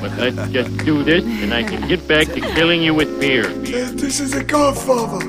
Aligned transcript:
but 0.00 0.12
let's 0.16 0.50
just 0.50 0.76
do 0.78 1.02
this 1.04 1.24
and 1.24 1.52
I 1.52 1.62
can 1.62 1.86
get 1.86 2.06
back 2.08 2.26
to 2.28 2.40
killing 2.40 2.82
you 2.82 2.94
with 2.94 3.20
beer. 3.20 3.46
This 3.46 4.20
is 4.20 4.34
a 4.34 4.42
godfather. 4.42 5.24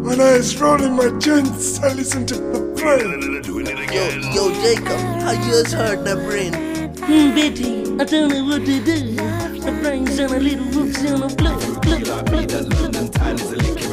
When 0.00 0.20
I 0.20 0.36
was 0.36 0.60
rolling 0.60 0.94
my 0.94 1.10
joints, 1.18 1.80
I 1.80 1.92
listened 1.92 2.28
to 2.28 2.34
the 2.34 2.60
brain. 2.76 3.42
Doing 3.42 3.66
it 3.66 3.78
again. 3.78 4.22
Yo, 4.34 4.48
yo 4.48 4.62
Jacob, 4.62 4.98
I 5.22 5.34
just 5.48 5.72
heard 5.72 6.04
the 6.04 6.16
brain. 6.16 6.52
Hmm, 6.98 7.34
Betty, 7.34 7.82
I 8.00 8.04
don't 8.04 8.28
know 8.28 8.44
what 8.44 8.64
to 8.66 8.84
do. 8.84 9.14
The 9.14 9.78
brain's 9.80 10.18
on 10.18 10.34
a 10.34 10.38
little 10.38 10.66
roots 10.66 11.04
on 11.10 11.22
a 11.22 11.34
blue, 11.34 11.58
blue, 11.80 12.00
blue, 12.00 12.46
blue, 12.46 13.10
blue. 13.10 13.85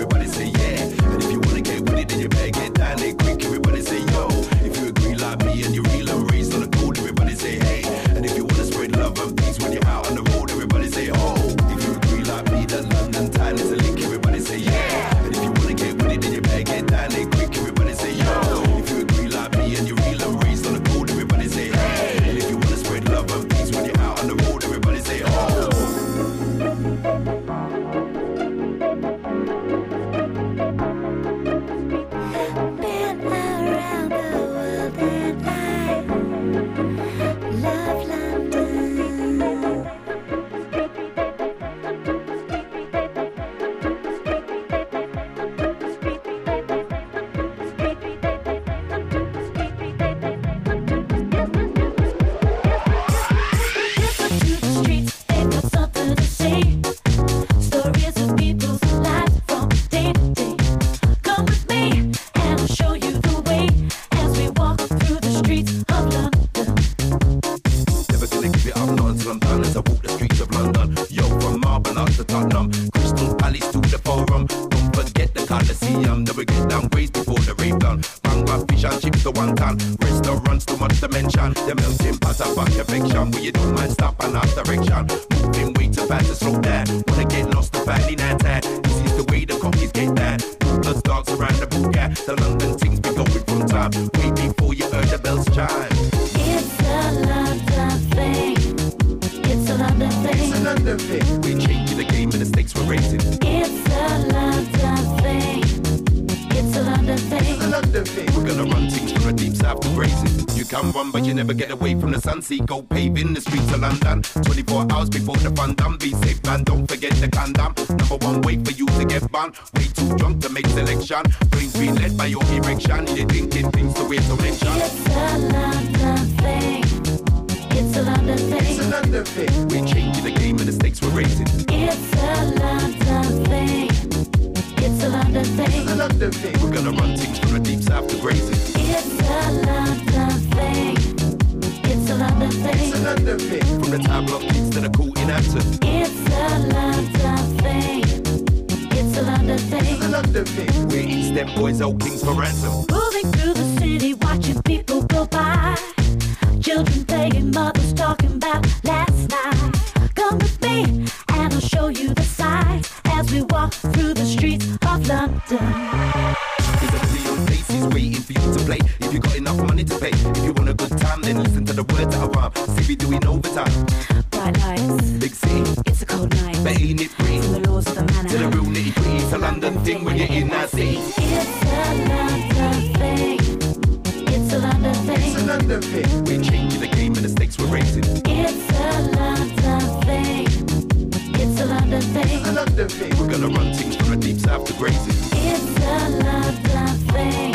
crazy. 194.83 195.11
It's 195.47 195.79
a 195.79 196.09
London 196.09 196.97
thing. 197.07 197.53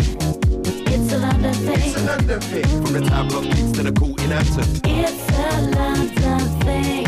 It's 0.86 1.12
a 1.12 1.18
London 1.18 1.52
thing. 1.52 1.80
It's 1.84 1.96
a 1.96 2.02
London 2.02 2.40
thing. 2.40 2.64
From 2.82 2.92
the 2.94 3.00
top 3.06 3.32
of 3.34 3.42
beats 3.42 3.72
to 3.72 3.82
the 3.82 3.92
cool 3.92 4.18
in 4.22 4.32
after. 4.32 4.62
It's 4.84 5.28
a 5.36 5.60
London 5.76 6.40
thing. 6.64 7.06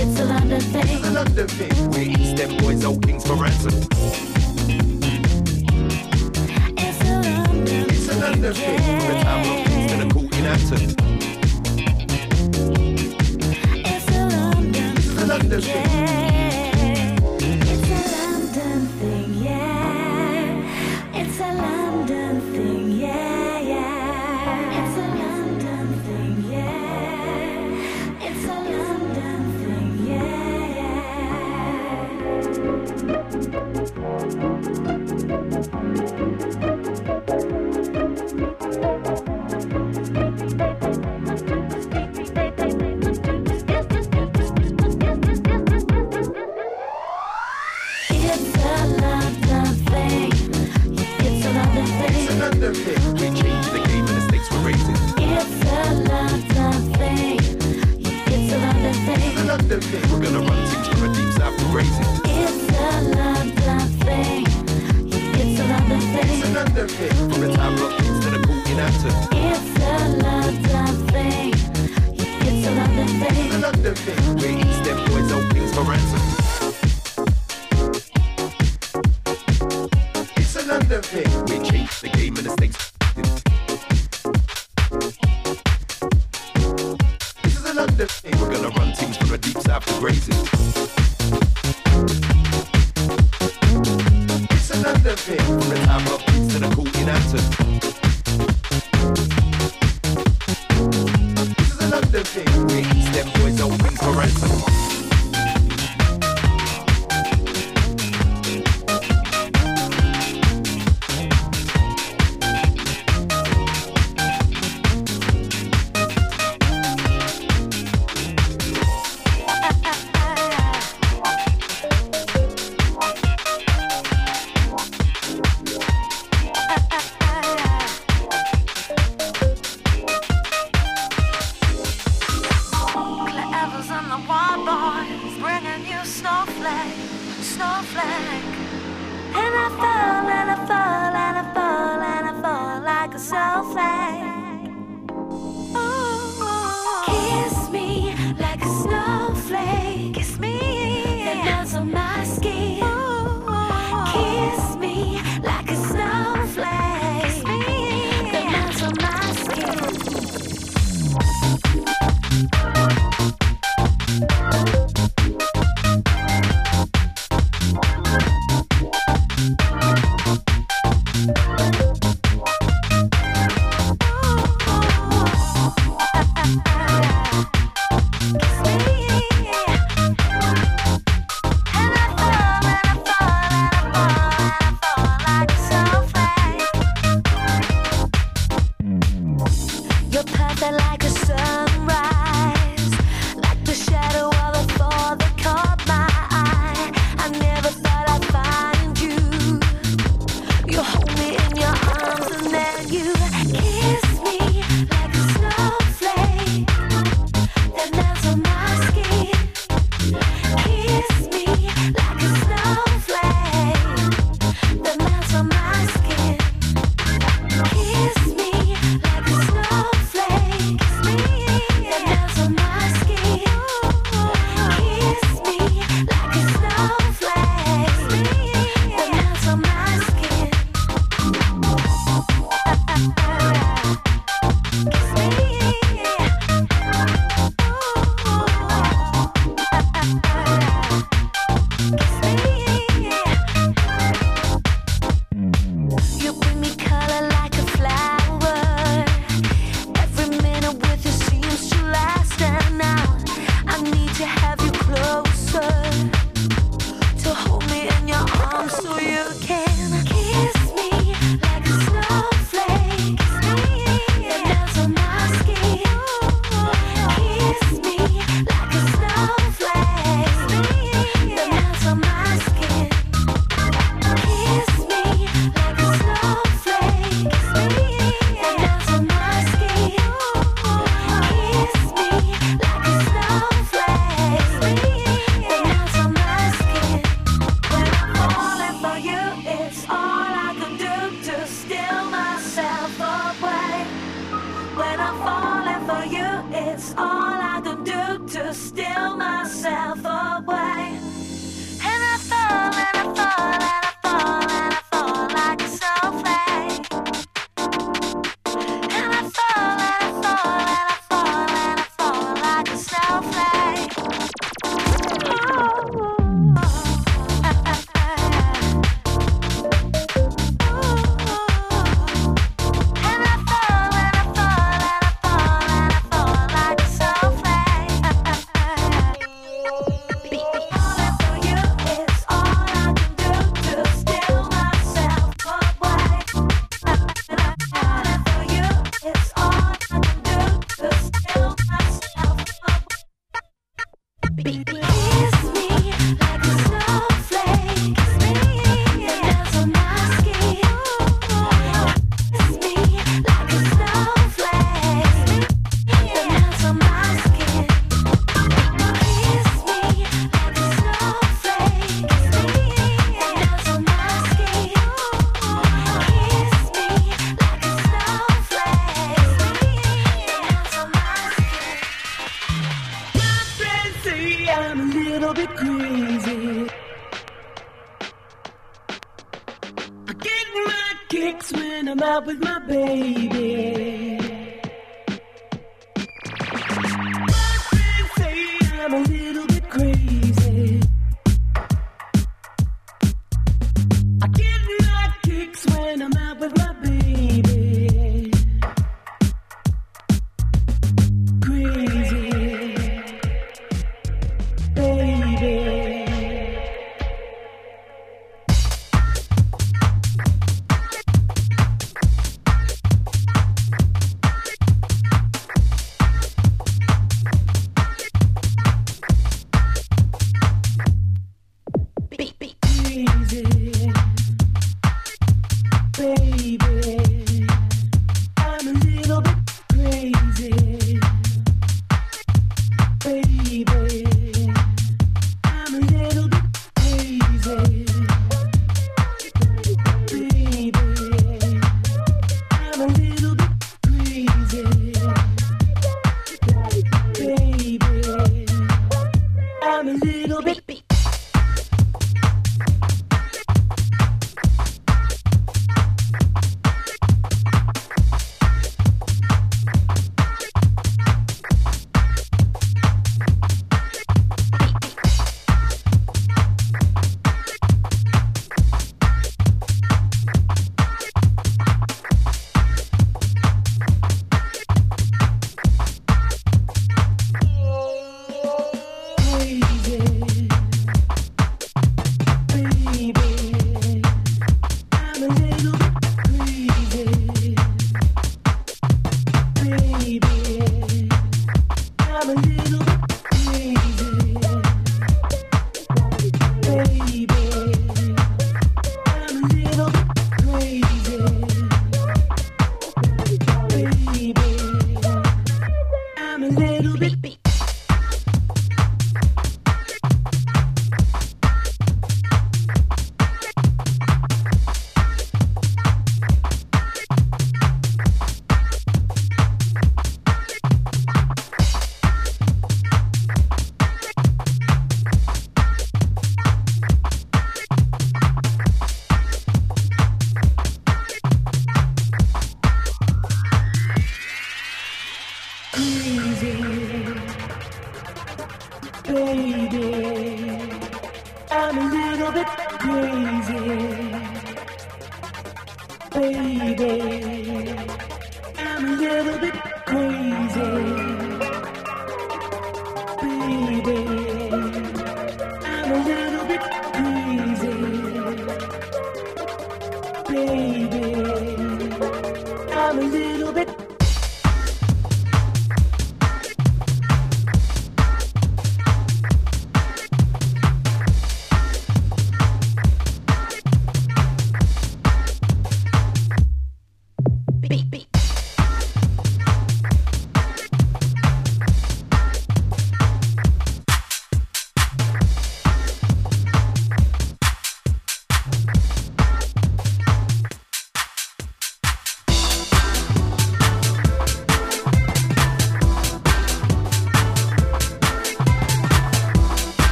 It's 0.00 0.20
a 0.20 0.24
London 0.24 0.60
thing. 0.60 0.88
It's 0.88 1.06
a 1.06 1.10
London 1.10 1.46
thing. 1.46 1.90
We're 1.90 2.08
East 2.18 2.36
them 2.36 2.56
boys, 2.56 2.84
old 2.86 3.06
kings 3.06 3.26
for 3.26 3.34
ransom. 3.34 3.74
It's 6.78 7.00
a 7.02 7.20
London 7.20 7.66
thing. 7.66 7.86
It's 7.90 8.08
a 8.08 8.14
London 8.18 8.54
thing. 8.54 8.80
From 8.80 9.08
the 9.12 9.20
top 9.24 9.44
of 9.44 9.56
beats 9.66 9.92
to 9.92 9.96
the 9.98 10.08
cool 10.14 10.28
in 10.38 10.46
after. 10.46 10.78
It's 13.92 14.08
a 14.08 14.24
London 14.24 14.72
thing. 14.72 14.96
It's 14.96 15.22
a 15.22 15.26
London 15.26 15.60
thing. 15.60 16.27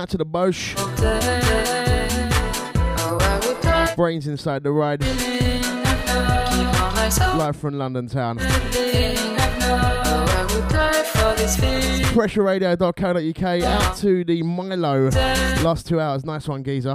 Out 0.00 0.08
to 0.08 0.16
the 0.16 0.24
Bosch. 0.24 0.74
Brainz 3.96 4.26
inside 4.26 4.62
the 4.62 4.72
ride. 4.72 5.02
Live 7.36 7.56
from 7.56 7.76
London 7.76 8.08
town. 8.08 8.38
Pressureradio.co.uk 12.08 13.62
out 13.62 13.96
to 13.98 14.24
the 14.24 14.42
Milo. 14.42 15.10
Last 15.62 15.86
two 15.86 16.00
hours. 16.00 16.24
Nice 16.24 16.48
one, 16.48 16.64
geezer. 16.64 16.94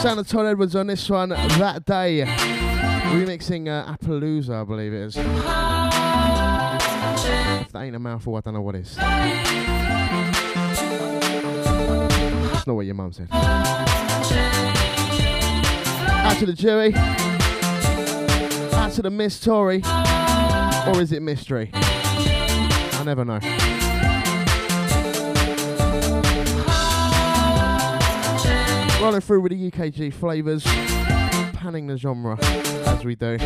Sound 0.00 0.20
of 0.20 0.28
Todd 0.28 0.46
Edwards 0.46 0.76
on 0.76 0.86
this 0.86 1.10
one 1.10 1.30
that 1.30 1.84
day. 1.84 2.22
Remixing 3.10 3.66
uh, 3.66 3.92
Appaloosa, 3.92 4.60
I 4.60 4.64
believe 4.64 4.92
it 4.92 5.06
is. 5.06 5.16
If 7.60 7.72
that 7.72 7.82
ain't 7.82 7.96
a 7.96 7.98
mouthful, 7.98 8.36
I 8.36 8.40
don't 8.40 8.54
know 8.54 8.62
what 8.62 8.74
is. 8.76 8.94
That's 12.54 12.66
not 12.66 12.74
what 12.76 12.86
your 12.86 12.94
mum 12.94 13.12
said. 13.12 13.28
Out 16.24 16.38
to 16.38 16.46
the 16.46 16.54
jury. 16.54 16.94
Out 18.74 18.92
to 18.92 19.02
the 19.02 19.10
Miss 19.10 19.38
Tory. 19.40 19.82
Or 20.86 21.00
is 21.00 21.12
it 21.12 21.22
Mystery? 21.22 21.70
I 21.74 23.02
never 23.04 23.24
know. 23.24 23.40
Rolling 29.02 29.20
through 29.20 29.42
with 29.42 29.52
the 29.52 29.70
UKG 29.70 30.14
flavours, 30.14 30.64
panning 31.54 31.86
the 31.86 31.98
genre 31.98 32.38
as 32.40 33.04
we 33.04 33.14
do. 33.14 33.36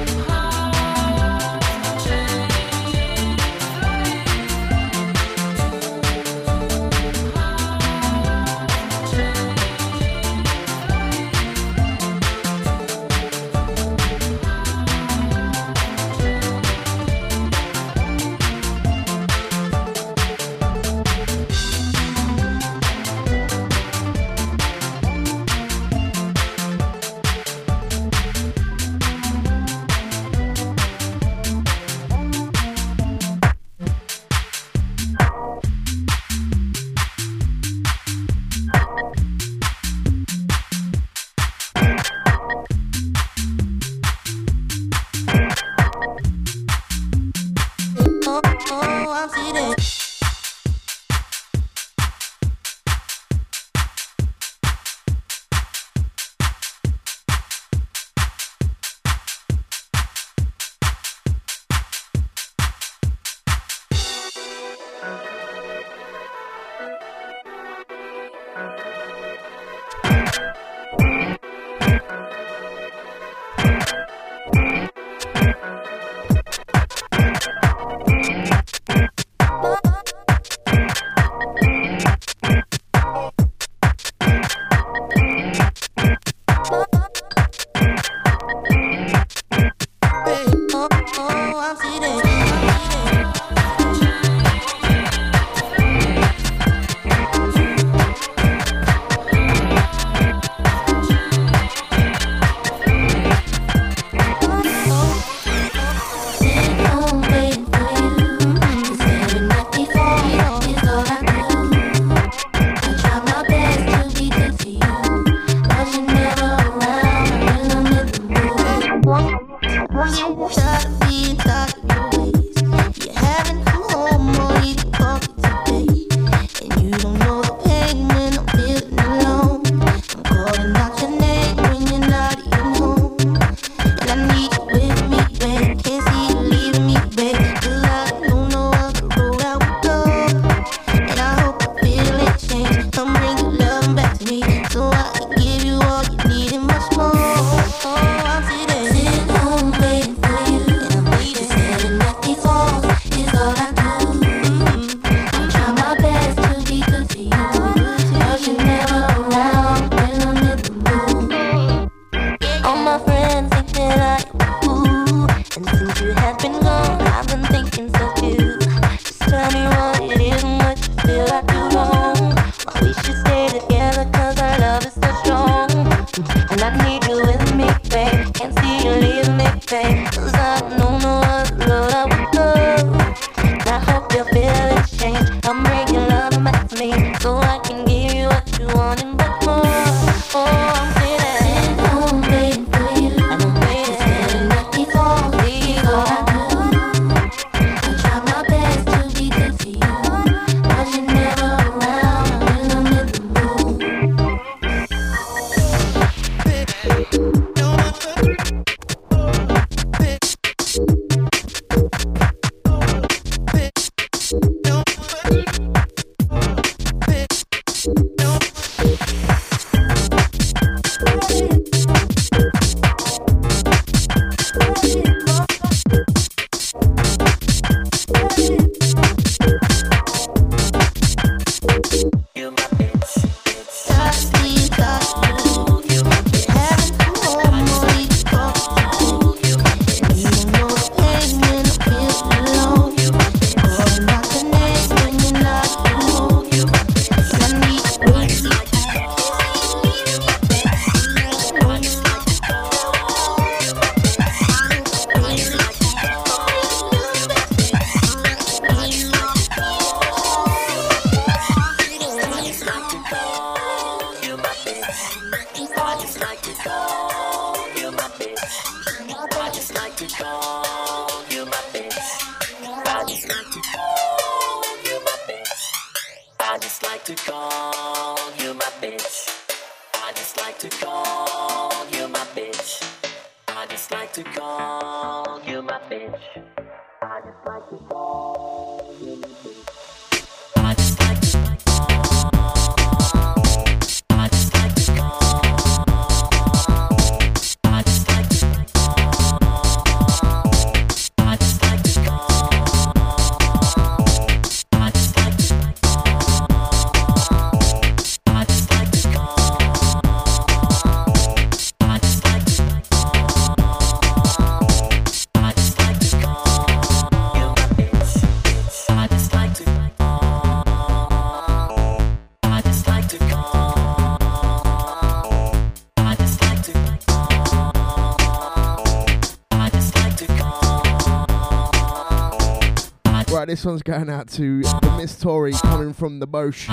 Right, 333.49 333.55
this 333.55 333.65
one's 333.65 333.83
going 333.83 334.11
out 334.11 334.29
to 334.33 334.61
the 334.61 334.95
Miss 334.99 335.19
Tory 335.19 335.53
coming 335.53 335.95
from 335.95 336.19
the 336.19 336.27
Bosch. 336.27 336.67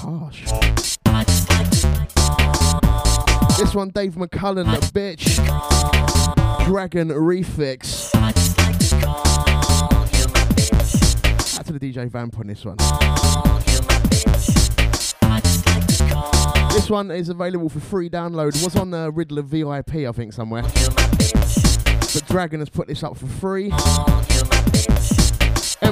Harsh. 0.00 0.46
This 3.58 3.74
one, 3.74 3.90
Dave 3.90 4.14
McCullen, 4.14 4.64
the 4.64 4.80
bitch. 4.98 5.36
Dragon 6.64 7.08
Refix. 7.10 8.14
Out 11.58 11.66
to 11.66 11.72
the 11.74 11.78
DJ 11.78 12.08
Vamp 12.08 12.38
on 12.38 12.46
this 12.46 12.64
one. 12.64 12.78
This 16.72 16.88
one 16.88 17.10
is 17.10 17.28
available 17.28 17.68
for 17.68 17.80
free 17.80 18.08
download. 18.08 18.64
Was 18.64 18.76
on 18.76 18.90
the 18.90 19.10
Riddler 19.12 19.42
VIP, 19.42 19.96
I 19.96 20.12
think, 20.12 20.32
somewhere. 20.32 20.62
But 22.12 22.24
Dragon 22.26 22.60
has 22.60 22.70
put 22.70 22.88
this 22.88 23.02
up 23.02 23.18
for 23.18 23.26
free. 23.26 23.70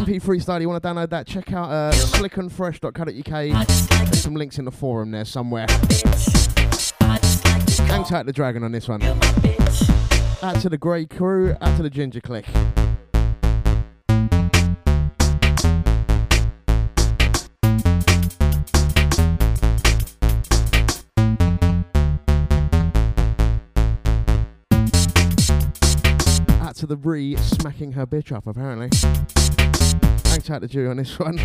MP3 0.09 0.41
style, 0.41 0.63
you 0.63 0.71
want 0.71 0.83
to 0.83 0.89
download 0.89 1.11
that? 1.11 1.27
Check 1.27 1.53
out 1.53 1.71
uh, 1.71 1.93
slickandfresh.co.uk. 1.93 4.07
There's 4.07 4.23
some 4.23 4.35
links 4.35 4.59
in 4.59 4.65
the 4.65 4.71
forum 4.71 5.11
there 5.11 5.27
somewhere. 5.27 5.67
Hang 7.87 8.05
tight 8.05 8.25
the 8.25 8.33
Dragon 8.33 8.65
on 8.65 8.73
this 8.73 8.89
one. 8.89 9.03
Out 9.03 10.61
to 10.63 10.71
the 10.71 10.79
Grey 10.79 11.05
Crew, 11.05 11.55
out 11.61 11.77
to 11.77 11.83
the 11.83 11.91
Ginger 11.91 12.23
Click. 12.23 12.47
The 26.89 26.97
Bree 26.97 27.37
smacking 27.37 27.93
her 27.93 28.07
bitch 28.07 28.33
up, 28.33 28.47
apparently. 28.47 28.89
Thanks 28.89 30.47
tight 30.47 30.61
the 30.61 30.69
Jew 30.69 30.89
on 30.89 30.97
this 30.97 31.19
one. 31.19 31.39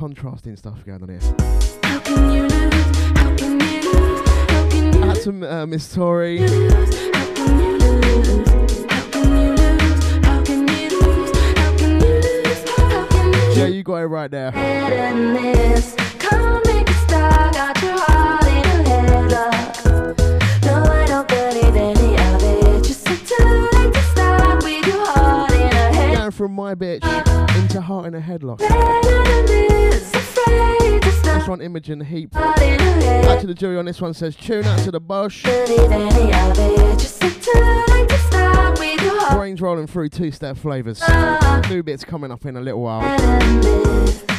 Contrasting 0.00 0.56
stuff 0.56 0.82
going 0.86 1.02
on 1.02 1.10
here. 1.10 1.20
Out 5.04 5.16
to 5.18 5.30
uh, 5.46 5.66
Miss 5.66 5.92
Tori. 5.92 6.38
Yeah, 13.54 13.66
you 13.66 13.82
got 13.82 13.96
it 13.96 14.06
right 14.06 14.30
there. 14.30 14.52
From 26.40 26.54
my 26.54 26.74
bitch 26.74 27.04
into 27.58 27.82
heart 27.82 28.06
in 28.06 28.14
a 28.14 28.18
headlock. 28.18 28.60
This 31.22 31.46
one, 31.46 31.60
Imogen 31.60 32.00
Heap. 32.00 32.30
Back 32.30 33.40
to 33.40 33.46
the 33.46 33.52
jury 33.52 33.76
on 33.76 33.84
this 33.84 34.00
one 34.00 34.14
says 34.14 34.34
tune 34.36 34.64
out 34.64 34.78
to 34.78 34.90
the 34.90 35.00
Bosch. 35.00 35.44
Brainz 39.34 39.60
rolling 39.60 39.86
through 39.86 40.08
two 40.08 40.30
step 40.30 40.56
flavours. 40.56 41.02
New 41.68 41.82
bits 41.82 42.04
coming 42.04 42.32
up 42.32 42.46
in 42.46 42.56
a 42.56 42.60
little 42.62 42.80
while. 42.80 44.29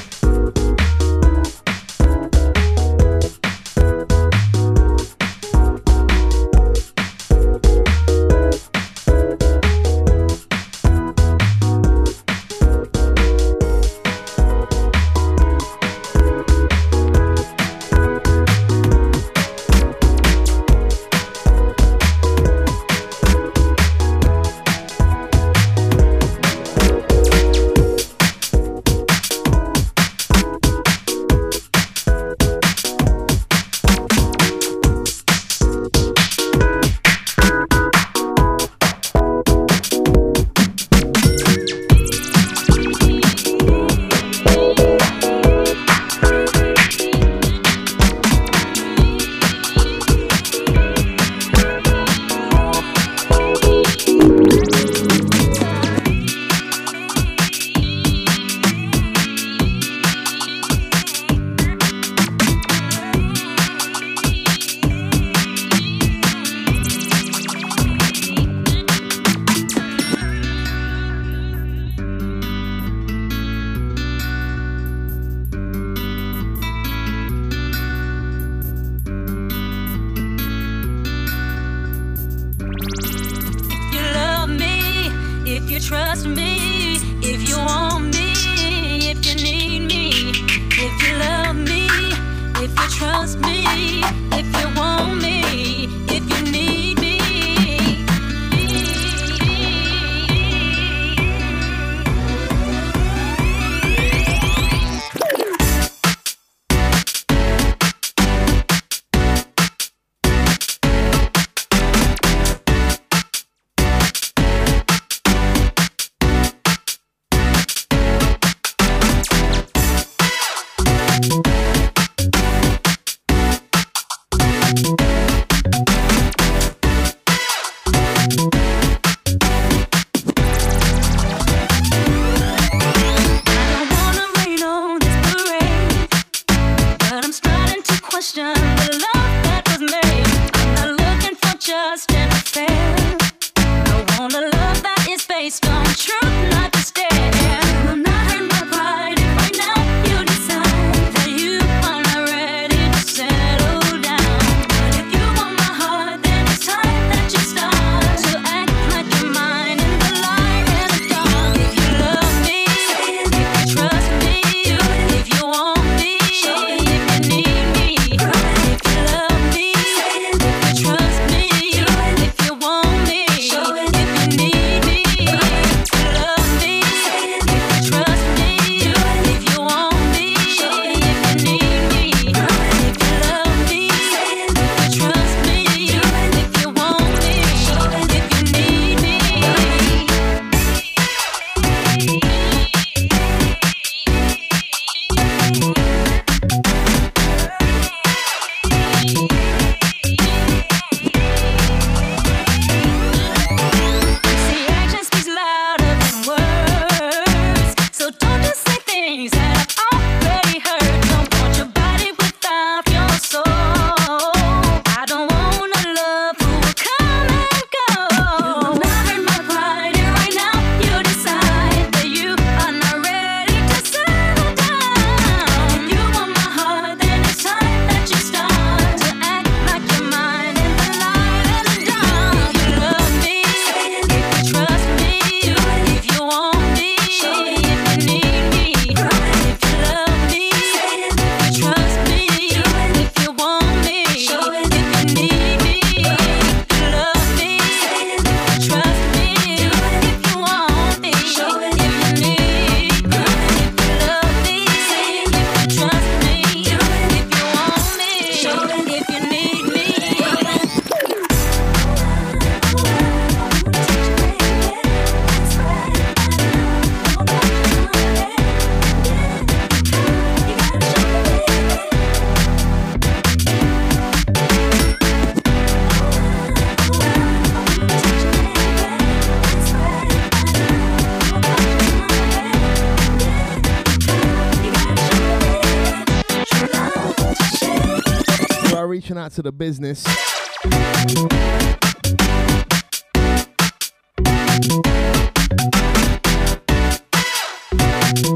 out 289.31 289.35
to 289.35 289.41
the 289.41 289.51
business. 289.51 290.03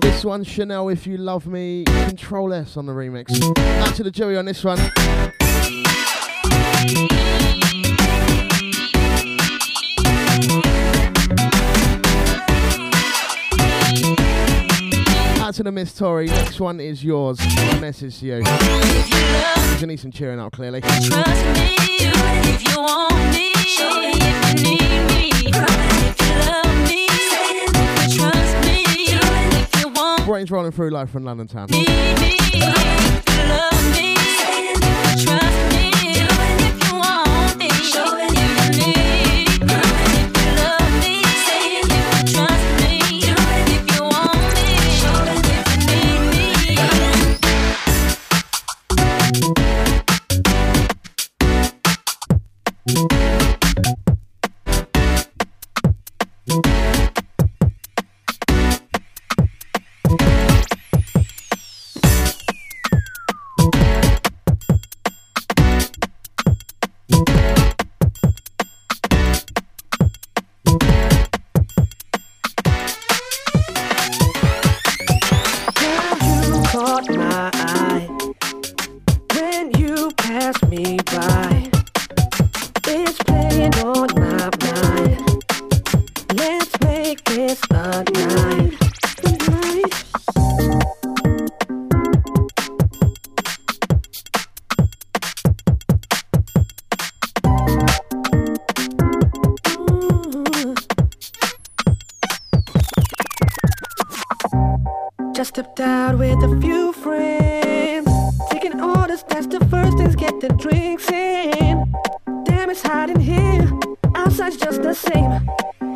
This 0.01 0.23
one, 0.23 0.43
Chanel, 0.43 0.89
if 0.89 1.05
you 1.05 1.17
love 1.17 1.47
me, 1.47 1.83
Control 1.85 2.53
S 2.53 2.77
on 2.77 2.85
the 2.85 2.93
remix. 2.93 3.29
Out 3.81 3.95
to 3.95 4.03
the 4.03 4.11
jury 4.11 4.37
on 4.37 4.45
this 4.45 4.63
one. 4.63 4.79
Miss 15.75 15.93
Tori. 15.93 16.27
Next 16.27 16.61
one 16.61 16.79
is 16.79 17.03
yours. 17.03 17.37
I 17.41 17.77
message 17.81 18.19
to 18.19 18.25
you. 18.25 18.35
You're 18.35 18.43
gonna 18.43 19.87
need 19.87 19.99
some 19.99 20.09
cheering 20.09 20.39
up, 20.39 20.53
clearly. 20.53 20.79
Brainz 30.23 30.49
rolling 30.49 30.71
through 30.71 30.91
life 30.91 31.09
from 31.09 31.25
London 31.25 31.47
town. 31.47 31.67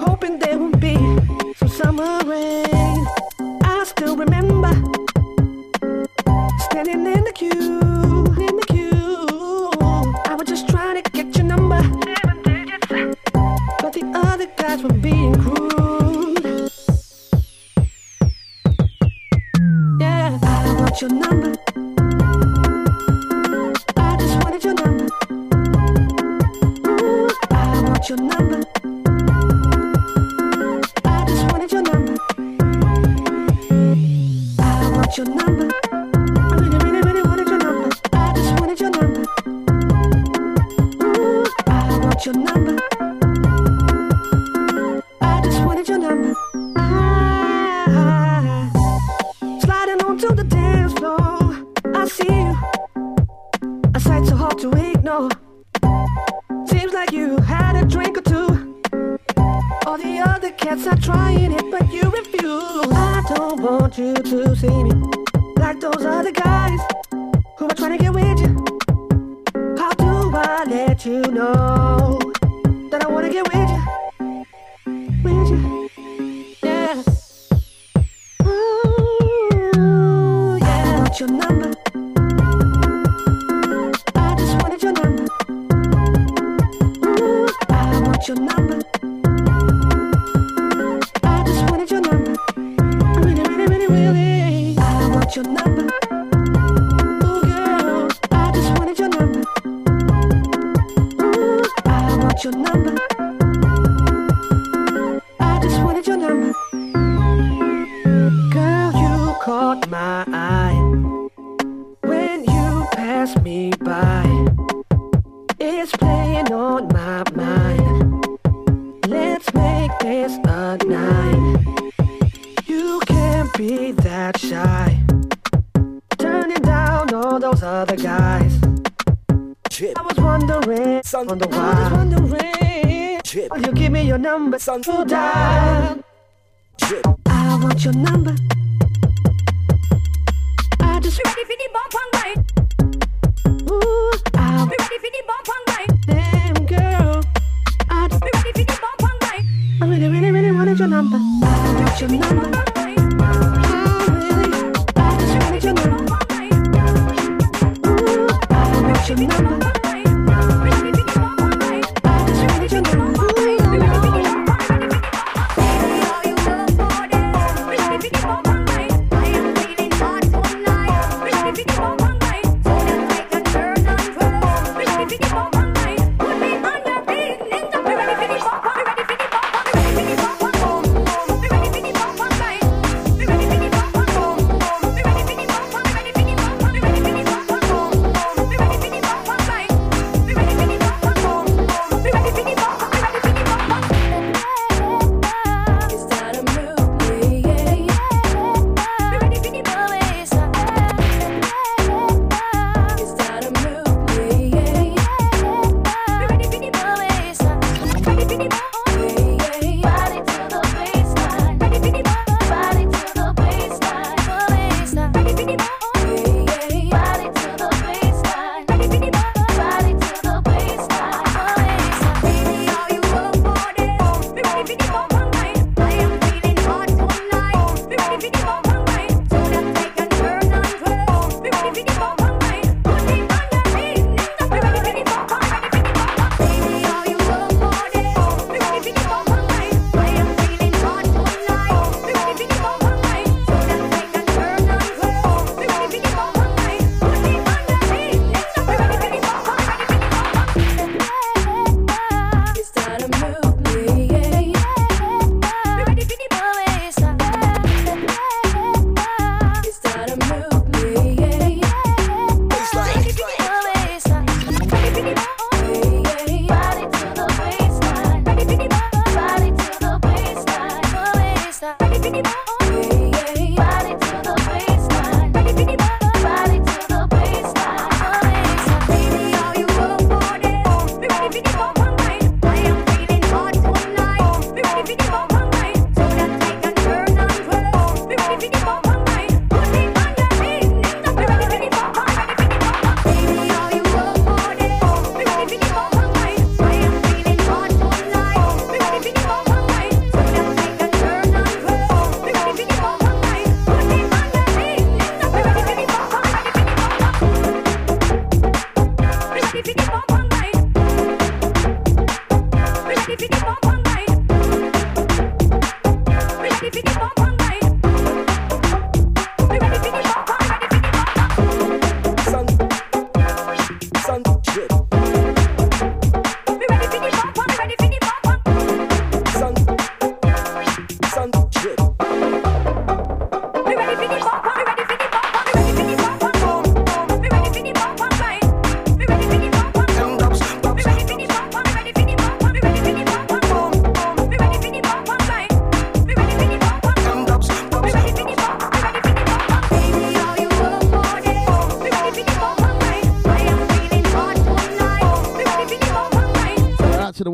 hoping 0.09 0.39
that 0.39 0.58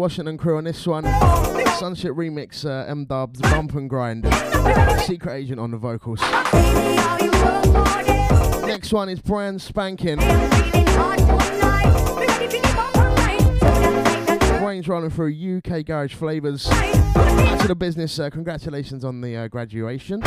Washington 0.06 0.38
crew 0.38 0.58
on 0.58 0.66
this 0.66 0.86
one. 0.86 1.03
Sunship 1.80 2.12
remix, 2.12 2.64
uh, 2.64 2.86
M 2.88 3.06
Dubs, 3.06 3.41
Bump 3.41 3.74
and 3.74 3.89
Grind. 3.89 4.24
Secret 5.03 5.34
Agent 5.34 5.60
on 5.60 5.72
the 5.72 5.78
vocals. 5.78 6.22
Next 8.68 8.93
one 8.93 9.10
is 9.10 9.20
Brian 9.20 9.58
Spanking. 9.58 10.20
Brainz 14.60 14.88
rolling 14.88 15.10
through 15.10 15.34
UK 15.58 15.84
Garage 15.84 16.14
Flavours. 16.14 16.66
To 16.66 17.66
the 17.68 17.76
business, 17.76 18.20
uh, 18.20 18.30
congratulations 18.30 19.03
on 19.03 19.22
the 19.22 19.36
uh, 19.36 19.47
graduation. 19.47 20.22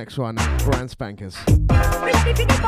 Next 0.00 0.16
one, 0.16 0.36
Brian 0.64 0.88
Spankers. 0.88 1.36
Hit 2.30 2.60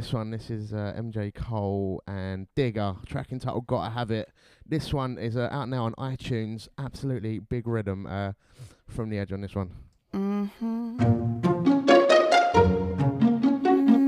this 0.00 0.14
one? 0.14 0.30
This 0.30 0.48
is 0.48 0.72
uh, 0.72 0.94
MJ 0.96 1.34
Cole 1.34 2.02
and 2.06 2.46
Digger, 2.56 2.96
track 3.04 3.32
entitled 3.32 3.66
"Gotta 3.66 3.90
Have 3.90 4.10
It." 4.10 4.30
This 4.66 4.94
one 4.94 5.18
is 5.18 5.36
uh, 5.36 5.50
out 5.52 5.68
now 5.68 5.84
on 5.84 5.92
iTunes. 5.96 6.68
Absolutely 6.78 7.38
big 7.38 7.66
rhythm 7.68 8.06
uh, 8.06 8.32
from 8.88 9.10
the 9.10 9.18
edge 9.18 9.30
on 9.30 9.42
this 9.42 9.54
one. 9.54 9.72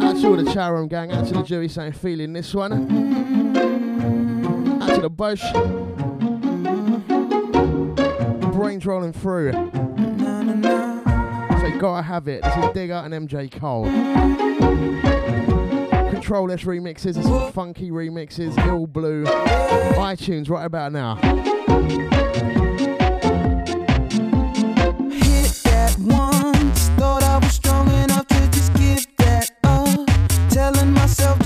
Out 0.00 0.16
to 0.16 0.28
all 0.28 0.36
the 0.36 0.50
Chatham 0.50 0.88
gang, 0.88 1.12
out 1.12 1.26
to 1.26 1.34
the 1.34 1.42
Jewy 1.42 1.70
saying 1.70 1.92
feeling 1.92 2.32
this 2.32 2.54
one. 2.54 2.72
Out 4.82 4.94
to 4.94 5.00
the 5.02 5.10
Bush. 5.10 5.42
Brainz 8.54 8.86
rolling 8.86 9.12
through. 9.12 9.52
So 11.60 11.78
gotta 11.78 12.02
have 12.02 12.28
it. 12.28 12.42
This 12.42 12.56
is 12.56 12.70
Digger 12.72 12.94
and 12.94 13.28
MJ 13.28 13.50
Cole. 13.52 15.11
Control 16.22 16.52
S 16.52 16.62
remixes, 16.62 17.14
there's 17.14 17.26
some 17.26 17.50
funky 17.50 17.90
remixes, 17.90 18.56
Ill 18.64 18.86
Blu. 18.86 19.24
iTunes 19.24 20.48
right 20.48 20.64
about 20.64 20.92
now. 20.92 21.16
Telling 30.48 30.92
myself 30.92 31.41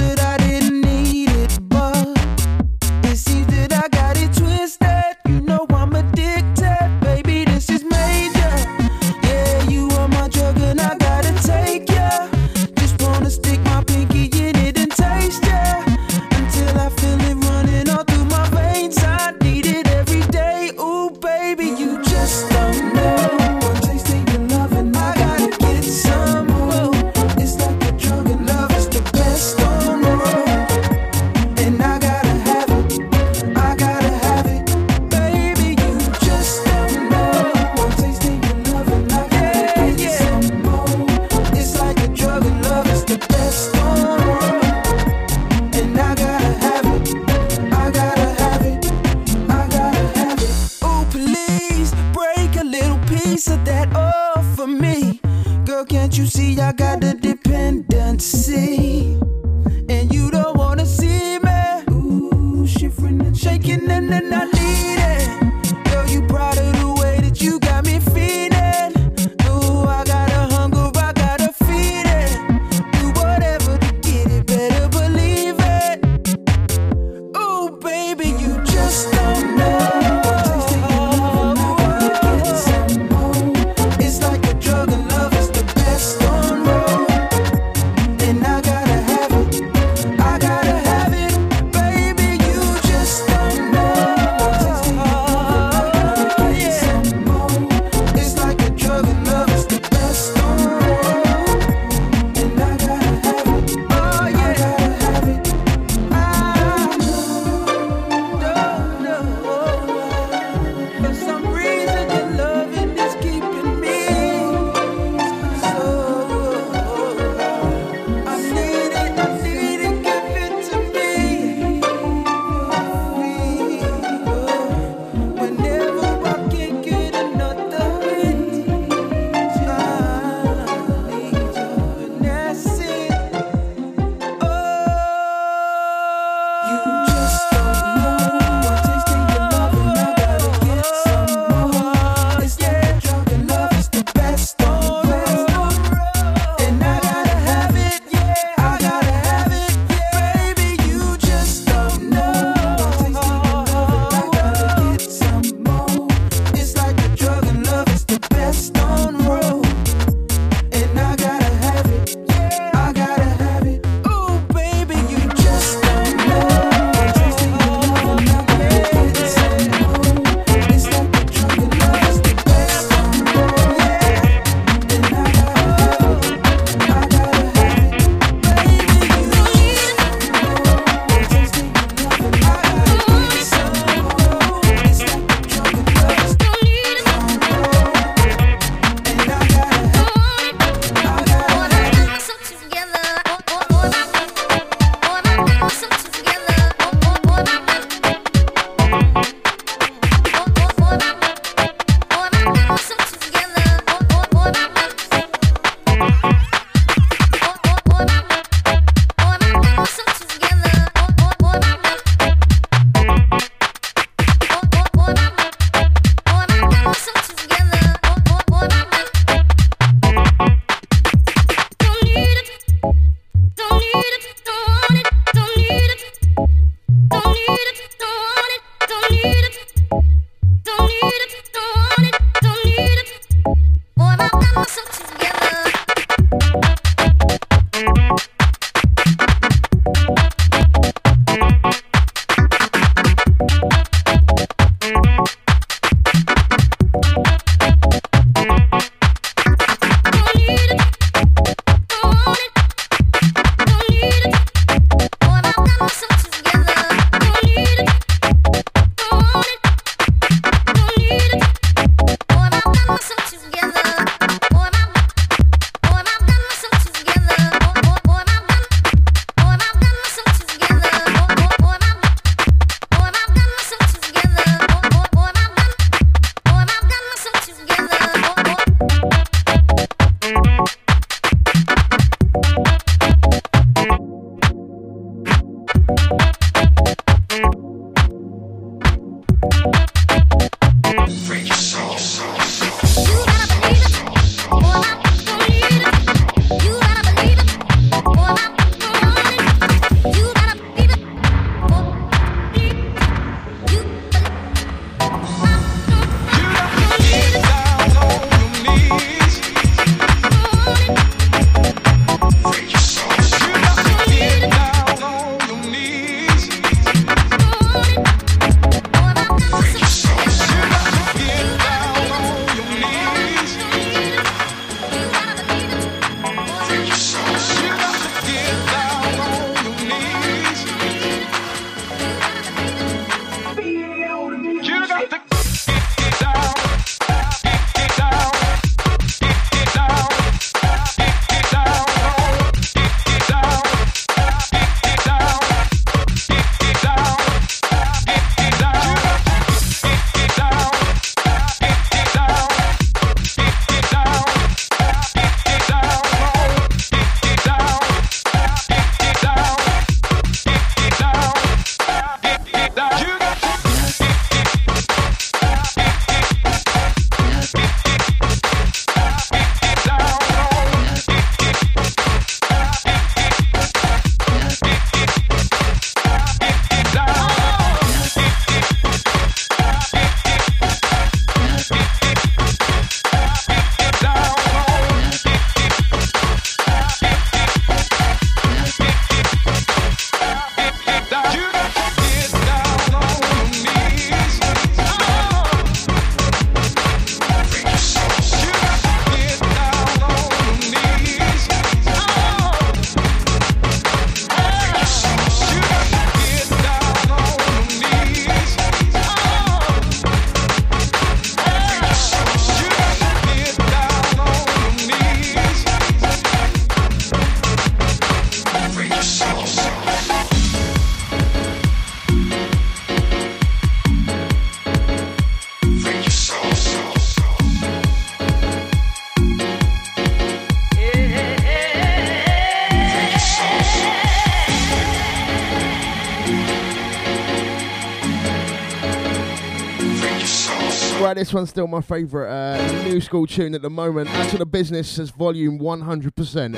This 441.17 441.33
one's 441.33 441.49
still 441.49 441.67
my 441.67 441.81
favourite 441.81 442.29
uh, 442.31 442.83
new 442.83 443.01
school 443.01 443.27
tune 443.27 443.55
at 443.55 443.63
the 443.63 443.71
moment. 443.71 444.11
Out 444.11 444.29
to 444.33 444.37
the 444.37 444.45
business 444.45 444.87
says 444.87 445.09
volume 445.09 445.59
100%. 445.59 446.55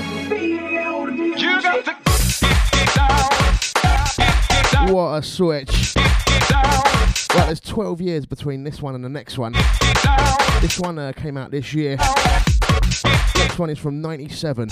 What 4.93 5.19
a 5.19 5.23
switch. 5.23 5.95
Right, 5.97 7.47
there's 7.47 7.61
12 7.61 8.01
years 8.01 8.27
between 8.27 8.65
this 8.65 8.83
one 8.83 8.97
and 8.97 9.05
the 9.05 9.09
next 9.09 9.39
one. 9.39 9.53
This 10.61 10.81
one 10.81 10.99
uh, 10.99 11.13
came 11.13 11.37
out 11.37 11.53
this 11.53 11.73
year. 11.73 11.97
Next 13.37 13.61
one 13.61 13.71
is 13.71 13.79
from 13.79 14.01
97. 14.01 14.71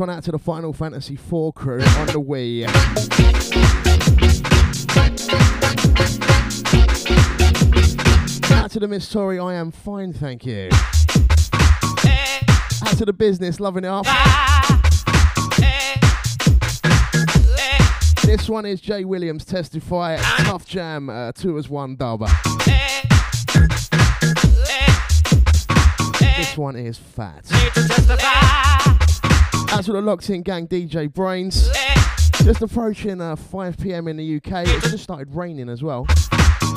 one 0.00 0.08
out 0.08 0.24
to 0.24 0.32
the 0.32 0.38
Final 0.38 0.72
Fantasy 0.72 1.12
IV 1.12 1.54
crew 1.54 1.82
on 1.82 2.06
the 2.06 2.18
way. 2.18 2.64
Out 8.54 8.70
to 8.70 8.80
the 8.80 8.88
Miss 8.88 9.10
Tori, 9.10 9.38
I 9.38 9.54
am 9.54 9.70
fine, 9.70 10.14
thank 10.14 10.46
you. 10.46 10.70
Out 12.82 12.96
to 12.96 13.04
the 13.04 13.12
business, 13.12 13.60
loving 13.60 13.84
it 13.84 13.88
up. 13.88 14.06
This 18.24 18.48
one 18.48 18.64
is 18.64 18.80
Jay 18.80 19.04
Williams, 19.04 19.44
Testify, 19.44 20.16
Tough 20.38 20.66
Jam, 20.66 21.10
uh, 21.10 21.32
two 21.32 21.58
as 21.58 21.68
one 21.68 21.96
dub. 21.96 22.26
This 26.38 26.56
one 26.56 26.76
is 26.76 26.96
fat. 26.96 27.44
That's 29.70 29.86
what 29.86 29.94
the 29.94 30.00
locked 30.00 30.28
in 30.30 30.42
gang 30.42 30.66
DJ 30.66 31.08
Brainz. 31.08 31.72
Just 32.44 32.60
approaching 32.60 33.20
uh, 33.20 33.36
5 33.36 33.78
pm 33.78 34.08
in 34.08 34.16
the 34.16 34.36
UK. 34.36 34.66
It's 34.66 34.90
just 34.90 35.04
started 35.04 35.34
raining 35.34 35.68
as 35.68 35.82
well. 35.82 36.06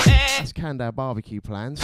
That's 0.06 0.54
Candow 0.54 0.94
barbecue 0.94 1.42
plans. 1.42 1.82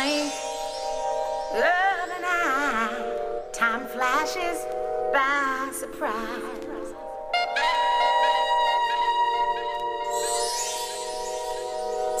night, 0.00 0.32
love 1.54 2.10
and 2.16 2.24
I, 2.24 3.42
time 3.52 3.86
flashes 3.86 4.58
by 5.12 5.70
surprise. 5.72 6.88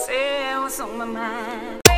Say 0.06 0.56
what's 0.58 0.80
on 0.80 0.98
my 0.98 1.04
mind. 1.04 1.89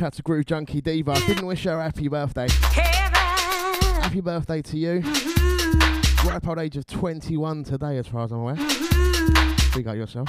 I 0.00 0.04
got 0.04 0.14
to 0.14 0.16
out 0.16 0.16
to 0.16 0.22
Groove 0.22 0.46
Junkie 0.46 0.80
Diva. 0.80 1.14
Didn't 1.26 1.44
wish 1.44 1.64
her 1.64 1.78
a 1.78 1.82
happy 1.82 2.08
birthday. 2.08 2.48
Happy 2.48 4.22
birthday 4.22 4.62
to 4.62 4.78
you. 4.78 5.02
Mm-hmm. 5.02 6.26
Ripe 6.26 6.48
old 6.48 6.58
age 6.58 6.78
of 6.78 6.86
21 6.86 7.64
today, 7.64 7.98
as 7.98 8.06
far 8.06 8.24
as 8.24 8.32
I'm 8.32 8.38
aware. 8.38 8.54
Mm-hmm. 8.54 9.76
Big 9.76 9.86
up 9.86 9.96
yourself. 9.96 10.26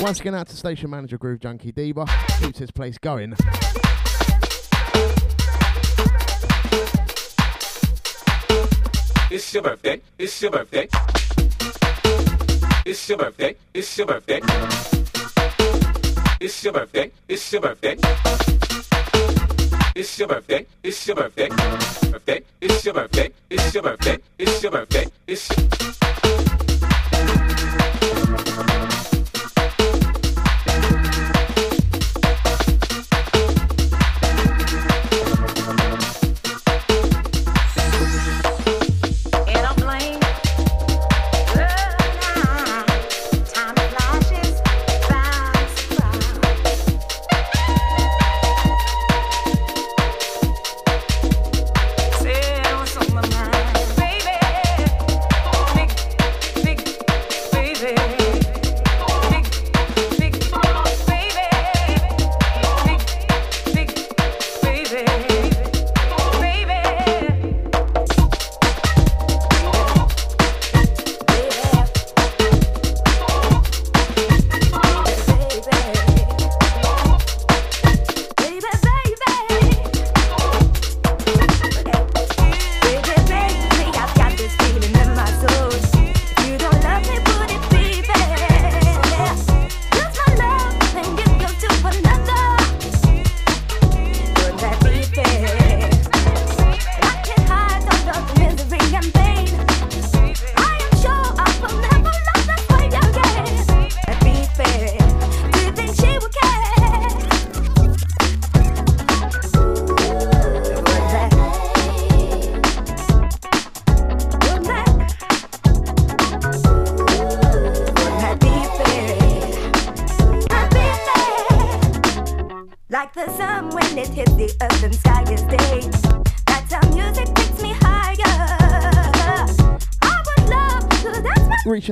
Once 0.00 0.20
again, 0.20 0.36
out 0.36 0.46
to 0.46 0.54
station 0.54 0.88
manager 0.88 1.18
Groove 1.18 1.40
Junkie 1.40 1.72
Diva. 1.72 2.06
Keeps 2.40 2.60
his 2.60 2.70
place 2.70 2.98
going. 2.98 3.34
It's 9.28 9.52
your 9.52 9.64
birthday. 9.64 10.00
It's 10.16 10.40
your 10.40 10.52
birthday. 10.52 10.88
It's 12.86 13.08
your 13.08 13.18
birthday. 13.18 13.56
It's 13.74 13.98
your 13.98 14.06
birthday. 14.06 14.40
It's 16.38 16.62
your 16.62 16.72
birthday. 16.72 17.10
It's 17.28 17.52
your 17.52 17.60
birthday. 17.60 17.96
It's 19.96 20.18
your 20.20 20.28
birthday. 20.28 20.66
It's 20.84 21.06
your 21.08 21.16
birthday. 21.16 21.48
Birthday. 21.48 22.42
It's 22.60 22.84
your 22.84 22.94
birthday. 22.94 23.30
It's 23.50 23.74
your 23.74 23.82
birthday. 23.82 24.18
It's 24.38 24.62
your 24.62 24.70
birthday. 24.70 25.06
It's 25.26 25.95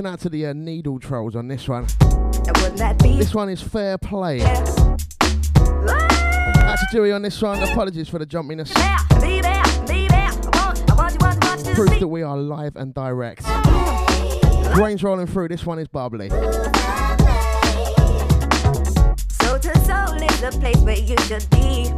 out 0.07 0.19
to 0.21 0.29
the 0.29 0.47
uh, 0.47 0.53
needle 0.53 0.99
trolls 0.99 1.35
on 1.35 1.47
this 1.47 1.67
one. 1.67 1.85
be 3.03 3.17
This 3.17 3.33
one 3.33 3.49
is 3.49 3.61
fair 3.61 3.97
play. 3.97 4.41
Out 4.41 4.67
to 6.77 6.87
Dewey 6.91 7.11
on 7.11 7.21
this 7.21 7.41
one. 7.41 7.61
Apologies 7.63 8.09
for 8.09 8.19
the 8.19 8.25
jumpiness. 8.25 8.71
I 8.75 9.01
want, 10.53 10.91
I 10.91 10.95
want 10.95 11.13
you, 11.13 11.17
want 11.21 11.43
want 11.43 11.59
you 11.59 11.65
to 11.65 11.75
Proof 11.75 11.89
see. 11.89 11.99
that 11.99 12.07
we 12.07 12.23
are 12.23 12.37
live 12.37 12.75
and 12.75 12.93
direct. 12.93 13.43
Brainz 14.73 15.03
rolling 15.03 15.27
through. 15.27 15.47
This 15.47 15.65
one 15.65 15.79
is 15.79 15.87
bubbly. 15.87 16.29
Soul 16.29 16.39
to 19.59 19.73
soul 19.85 20.15
is 20.21 20.41
the 20.41 20.51
place 20.59 20.77
where 20.77 20.97
you 20.97 21.17
should 21.23 21.49
be. 21.51 21.91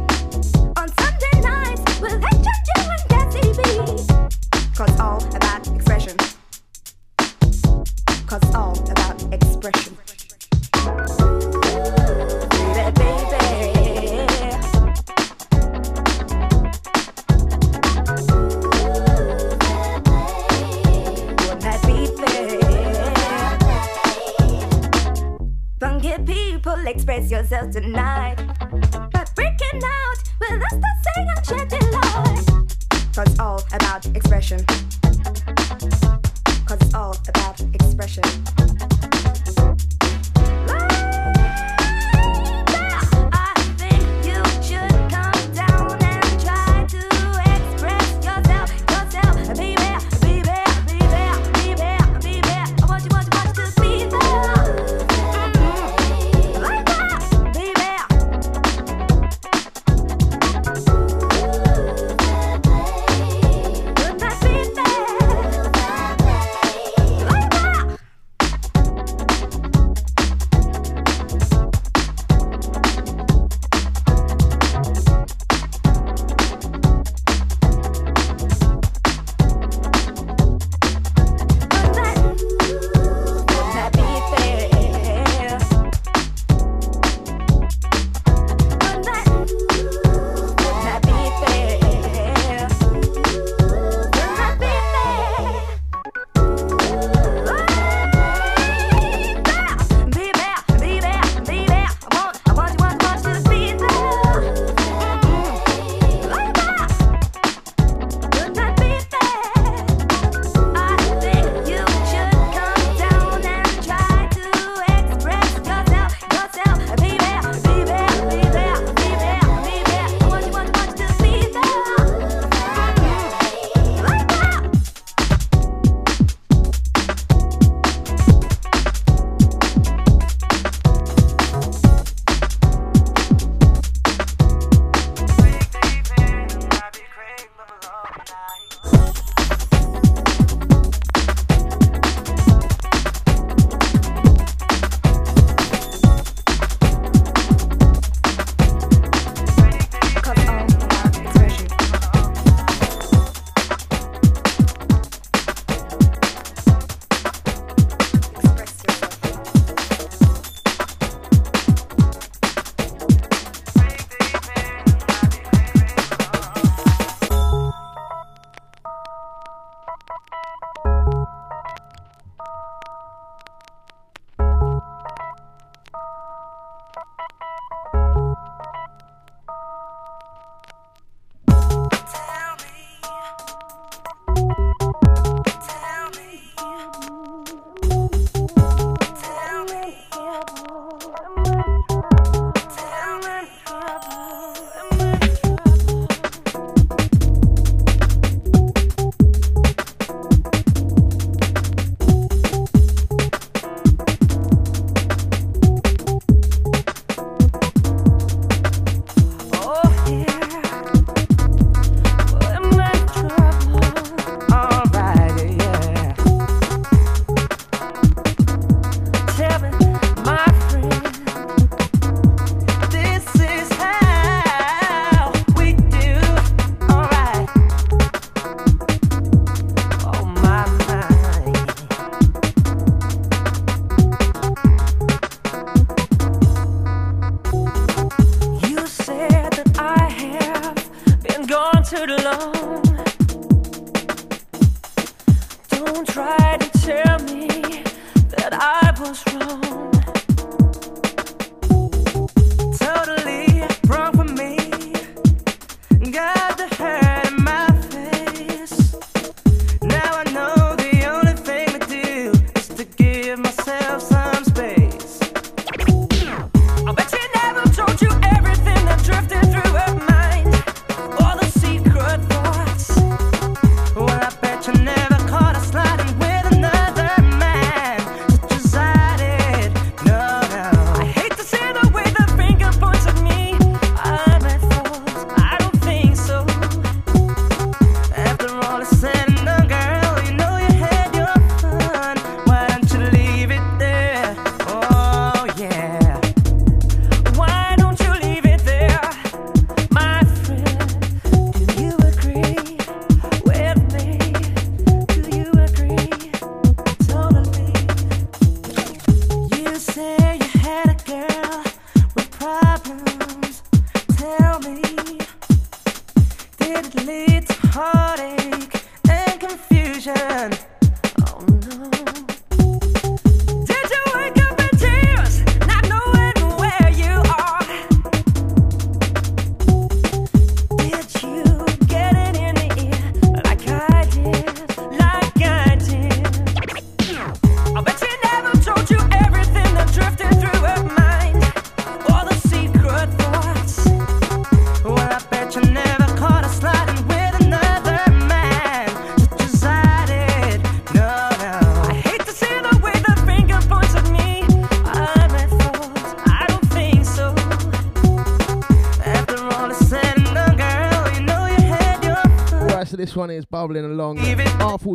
On 0.76 0.88
Sunday 1.00 1.40
nights, 1.40 2.00
we'll 2.00 2.18
let 2.18 2.34
you 2.34 2.52
do 2.74 2.82
and 2.90 3.08
Cause 4.76 5.00
all 5.00 5.18
about 5.34 5.57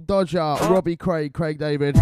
Dodger, 0.01 0.55
Robbie 0.69 0.95
Craig, 0.95 1.33
Craig 1.33 1.57
David. 1.59 1.95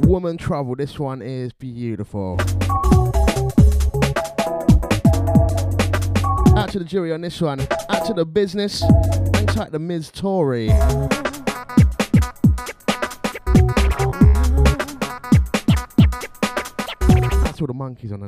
Woman 0.00 0.36
Trouble, 0.36 0.76
this 0.76 0.98
one 0.98 1.20
is 1.22 1.52
beautiful. 1.52 2.38
Out 6.56 6.70
to 6.70 6.78
the 6.78 6.86
jury 6.86 7.12
on 7.12 7.20
this 7.20 7.40
one, 7.40 7.60
out 7.88 8.06
to 8.06 8.14
the 8.14 8.24
business, 8.24 8.82
and 8.82 9.48
type 9.48 9.70
the 9.70 9.78
Ms. 9.78 10.10
Tory. 10.10 10.68
That's 17.42 17.60
all 17.60 17.66
the 17.66 17.74
monkeys 17.74 18.12
on 18.12 18.20
the 18.20 18.27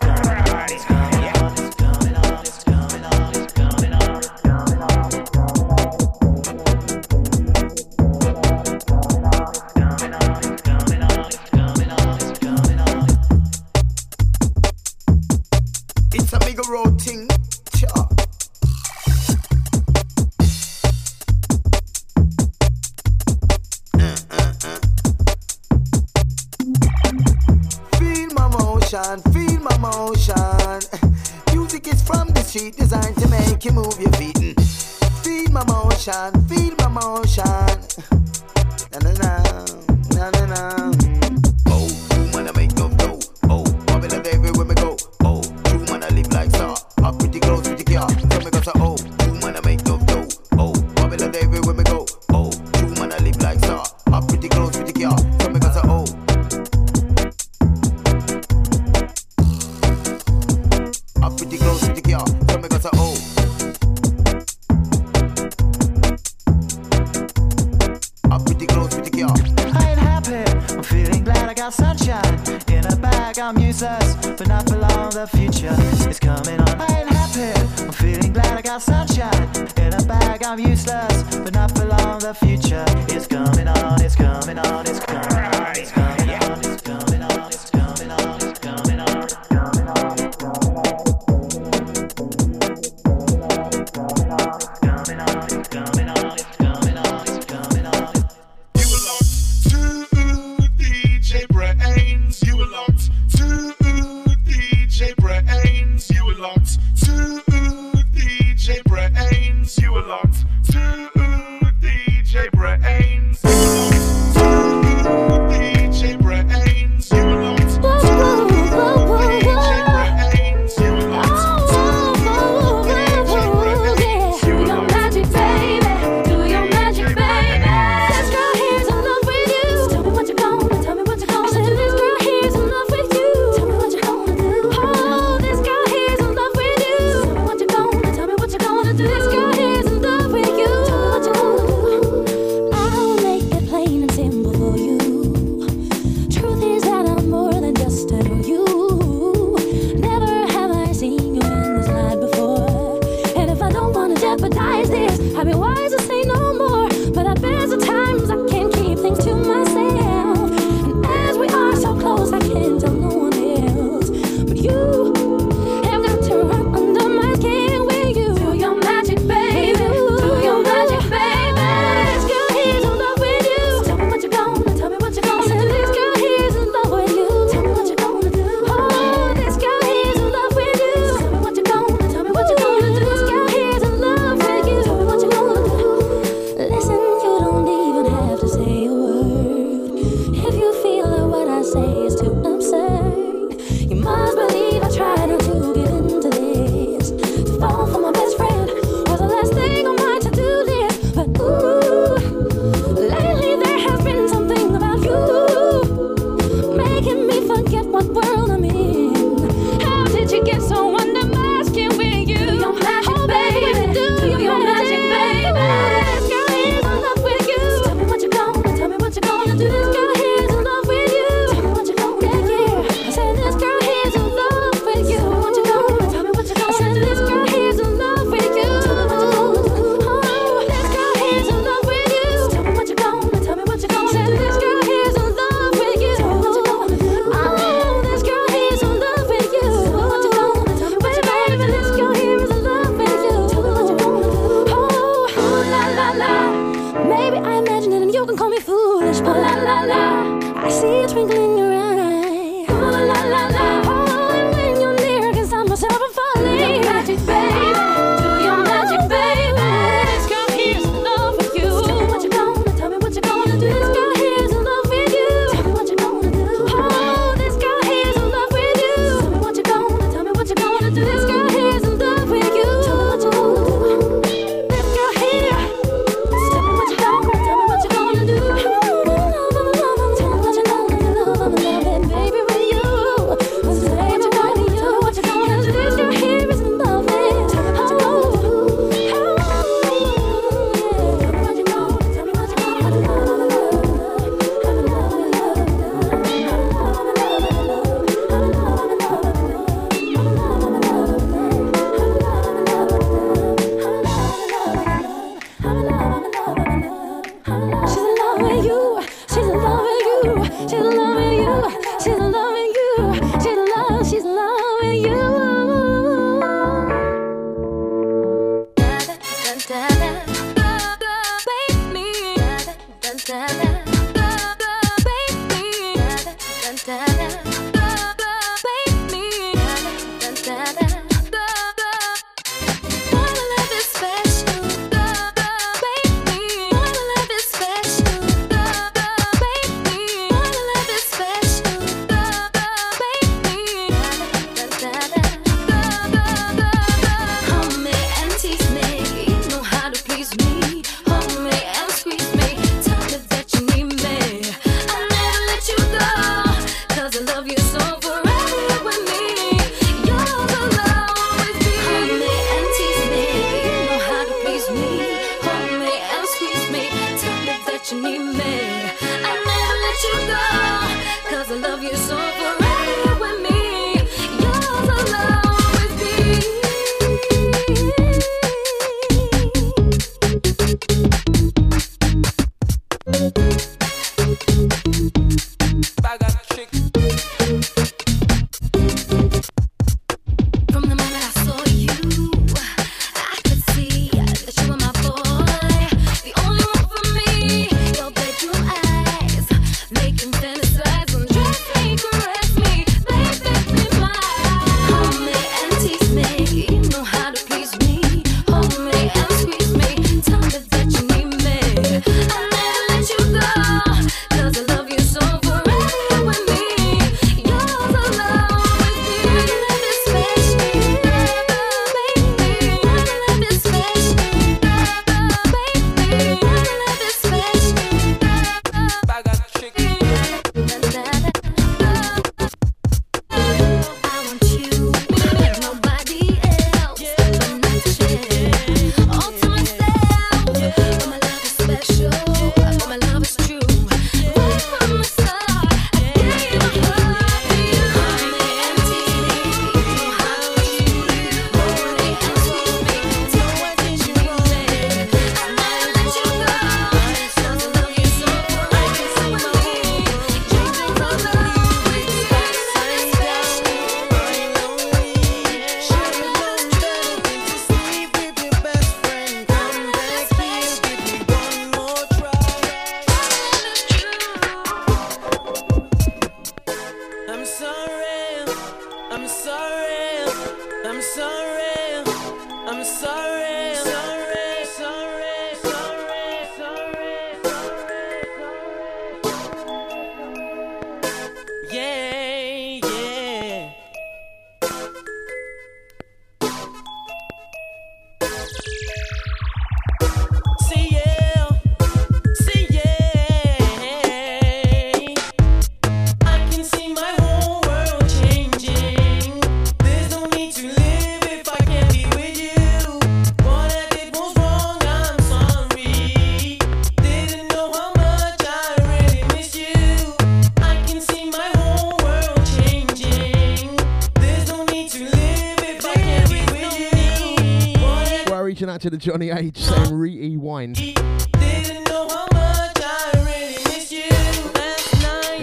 to 528.81 528.89
the 528.89 528.97
Johnny 528.97 529.29
H. 529.29 529.59
saying 529.59 529.93
ree 529.93 530.35
wine. 530.37 530.73
Yeah, 530.75 530.93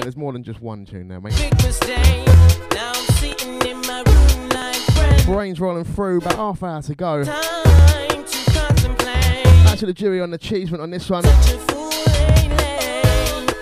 there's 0.00 0.16
more 0.16 0.32
than 0.32 0.42
just 0.42 0.60
one 0.60 0.84
tune 0.84 1.06
there, 1.06 1.20
mate. 1.20 1.38
Now 2.74 2.92
Brainz 5.22 5.60
rolling 5.60 5.84
through, 5.84 6.18
about 6.18 6.34
half 6.34 6.64
hour 6.64 6.82
to 6.82 6.94
go. 6.96 7.22
Time 7.22 8.24
to 9.76 9.86
the 9.86 9.92
jury 9.94 10.20
on 10.20 10.34
achievement 10.34 10.82
on 10.82 10.90
this 10.90 11.08
one. 11.08 11.22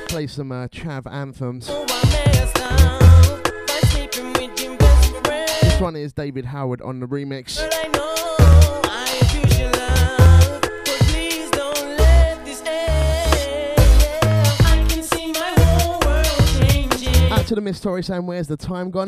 Play 0.08 0.26
some 0.26 0.52
uh, 0.52 0.68
Chav 0.68 1.06
anthems. 1.12 1.66
This 5.60 5.80
one 5.82 5.96
is 5.96 6.14
David 6.14 6.46
Howard 6.46 6.80
on 6.80 7.00
the 7.00 7.06
remix. 7.06 7.75
to 17.46 17.54
the 17.54 17.60
Miss 17.60 17.78
Tori 17.78 18.02
saying, 18.02 18.26
Where's 18.26 18.48
the 18.48 18.56
time 18.56 18.90
gone? 18.90 19.06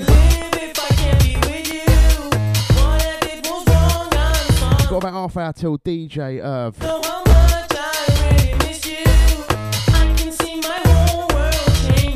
Got 4.89 4.93
about 4.93 5.13
half 5.13 5.37
hour 5.37 5.53
till 5.53 5.77
DJ 5.79 6.41
Irv. 6.41 6.77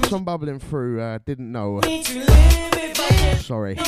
Some 0.08 0.24
bubbling 0.24 0.60
through, 0.60 1.00
uh, 1.00 1.18
didn't 1.26 1.50
know. 1.50 1.80
Sorry. 3.40 3.74
Wrong, 3.74 3.84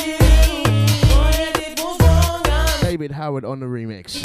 David 2.81 3.11
Howard 3.11 3.45
on 3.45 3.61
the 3.61 3.65
remix. 3.65 4.21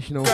Sensational. 0.00 0.26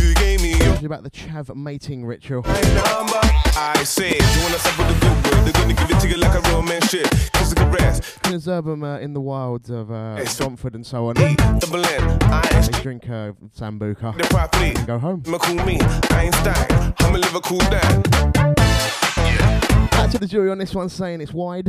You 0.00 0.14
gave 0.14 0.42
me 0.42 0.54
about 0.86 1.02
the 1.02 1.10
chav 1.10 1.54
mating 1.54 2.06
ritual. 2.06 2.42
I 2.46 3.82
said, 3.84 4.14
you 4.14 4.42
wanna 4.42 4.58
suffer 4.58 4.82
the 4.82 4.98
good 4.98 5.12
word, 5.24 5.44
they're 5.44 5.52
gonna 5.52 5.74
give 5.74 5.90
it 5.90 6.00
to 6.00 6.08
you 6.08 6.16
like 6.16 6.34
a 6.34 6.48
real 6.48 6.62
man 6.62 6.80
shit. 6.82 7.04
Cause 7.32 7.52
the 7.52 7.60
uh, 8.82 8.98
in 8.98 9.12
the 9.12 9.20
wilds 9.20 9.68
of 9.68 9.90
uh, 9.90 10.16
and 10.74 10.86
so 10.86 11.08
on. 11.08 11.16
Double 11.16 11.82
they 11.82 12.80
drink 12.80 13.04
uh, 13.10 13.32
Sambuca. 13.54 14.16
The 14.16 14.26
property. 14.30 14.72
And 14.74 14.86
go 14.86 14.98
home. 14.98 15.22
Einstein. 16.12 16.94
i'm 17.00 17.14
a 17.14 17.18
live 17.18 17.34
a 17.34 17.40
cool 17.40 17.58
dad. 17.58 18.02
Back 19.90 20.10
to 20.12 20.18
the 20.18 20.26
jury 20.26 20.50
on 20.50 20.56
this 20.56 20.74
one 20.74 20.88
saying 20.88 21.20
it's 21.20 21.34
wide. 21.34 21.66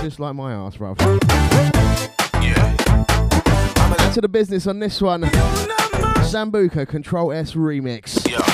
Just 0.00 0.20
like 0.20 0.34
my 0.36 0.52
ass, 0.52 0.76
bruv. 0.76 2.14
Back 3.96 4.12
to 4.14 4.20
the 4.20 4.28
business 4.28 4.66
on 4.66 4.78
this 4.78 5.00
one. 5.00 5.22
Sambuca 5.22 6.86
Control 6.86 7.32
S 7.32 7.54
remix. 7.54 8.47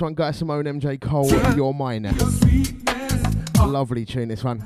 One, 0.00 0.14
Guy 0.14 0.30
Simone, 0.30 0.64
MJ 0.64 0.98
Cole, 1.00 1.30
You're 1.54 1.74
Mine. 1.74 2.04
Lovely 3.58 4.04
tune, 4.06 4.28
this 4.28 4.42
one. 4.42 4.64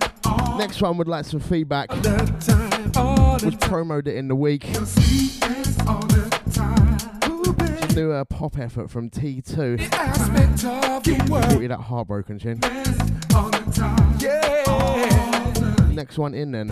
Next 0.57 0.81
one, 0.81 0.97
would 0.99 1.09
like 1.09 1.25
some 1.25 1.41
feedback. 1.41 1.91
We've 1.93 3.59
promoted 3.61 4.15
it 4.15 4.17
in 4.17 4.29
the 4.29 4.37
week. 4.37 4.63
Just 4.73 4.99
do 7.95 8.13
a 8.13 8.25
pop 8.25 8.59
effort 8.59 8.91
from 8.91 9.11
T2. 9.11 9.91
Brought 11.27 11.61
you 11.61 11.69
that 11.69 11.81
heartbroken 11.81 12.39
tune. 12.39 12.61
Yeah. 14.21 15.93
Next 15.93 16.17
one 16.19 16.35
in 16.35 16.53
then. 16.53 16.71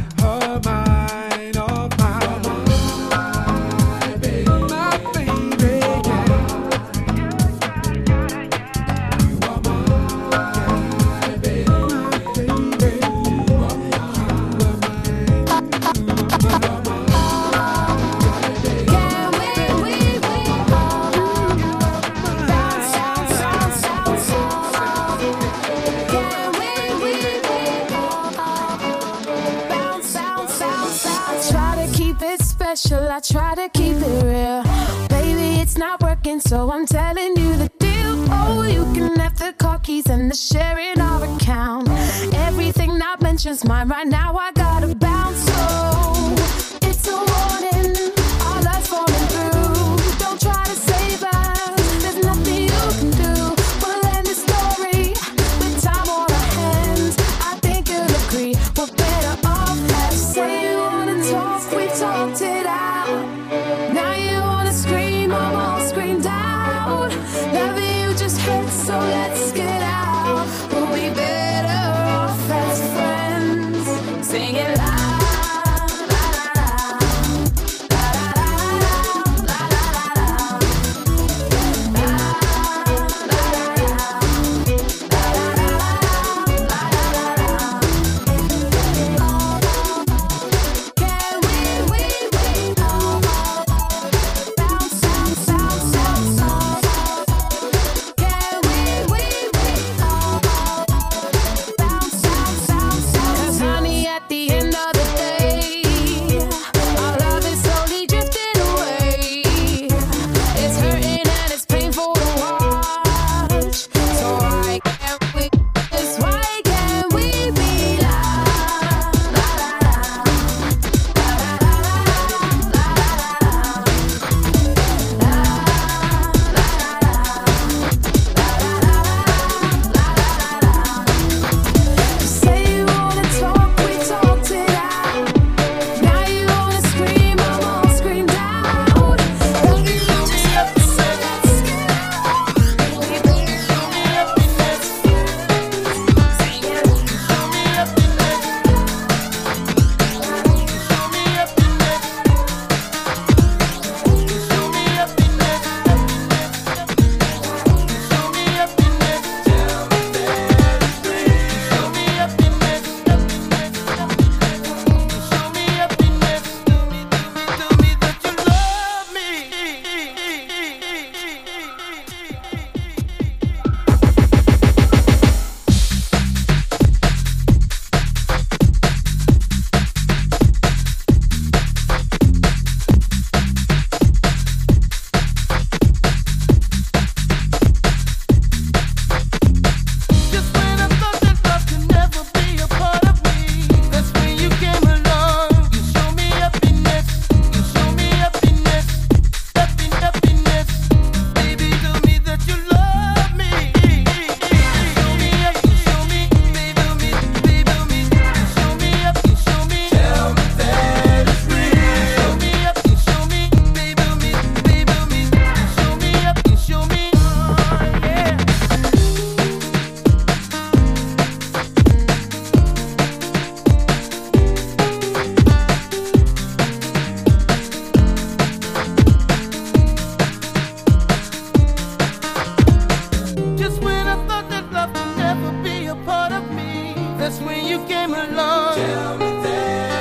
you 237.69 237.79
came 237.87 238.15
along. 238.15 238.75
Tell 238.75 239.19
me. 239.19 239.92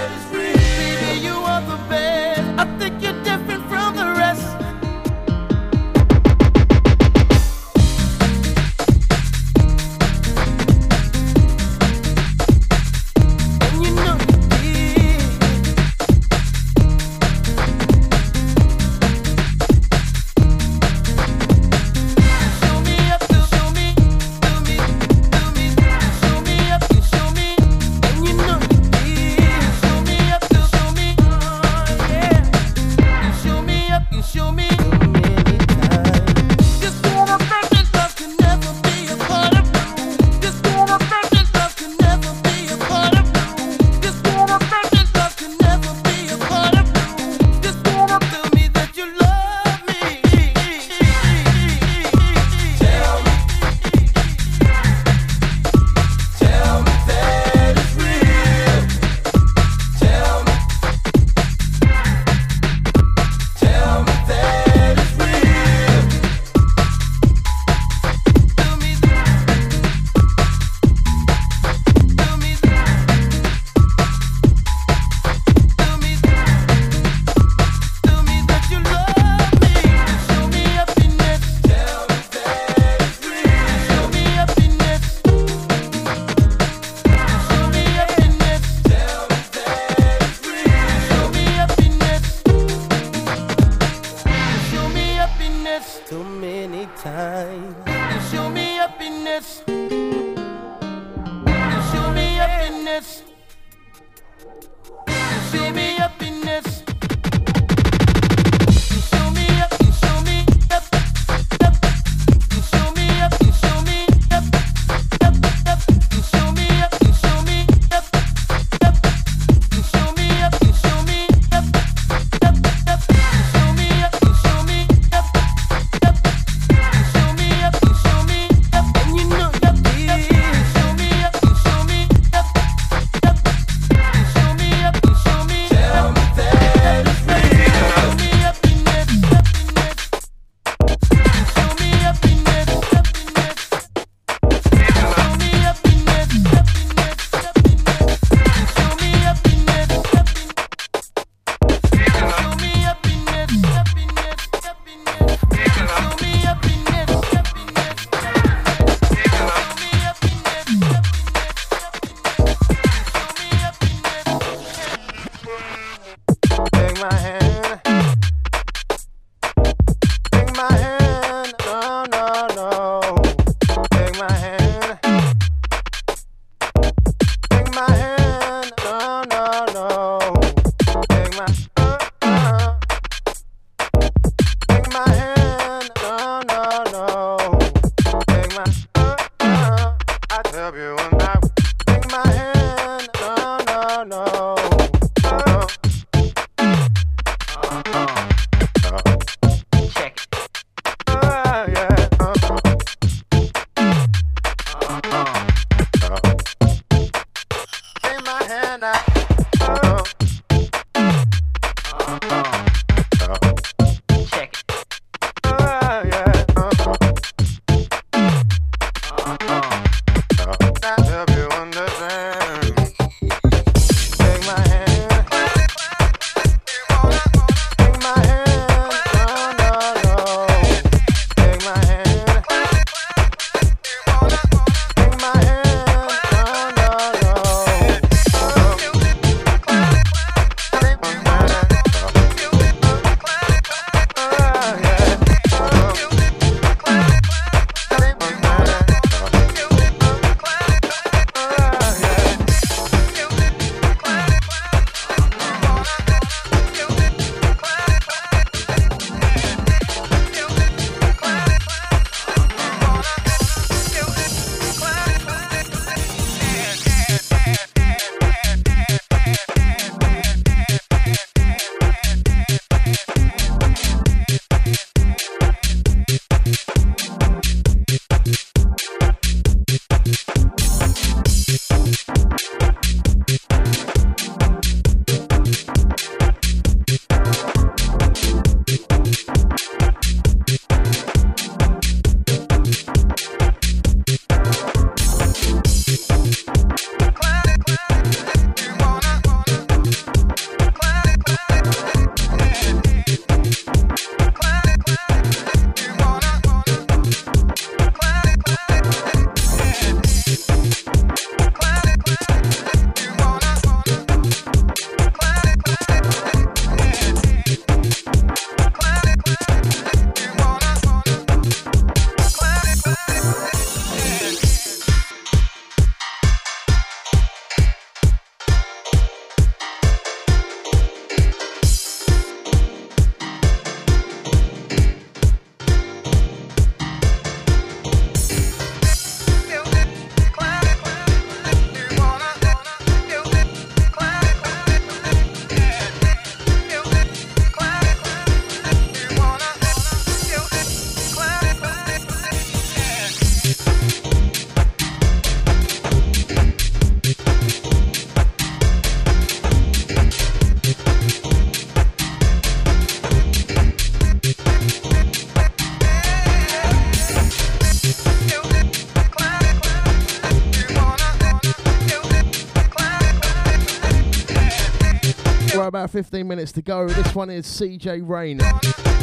about 375.81 375.89
15 375.89 376.27
minutes 376.27 376.51
to 376.51 376.61
go. 376.61 376.87
This 376.87 377.15
one 377.15 377.31
is 377.31 377.47
CJ 377.47 378.07
Rain. 378.07 378.39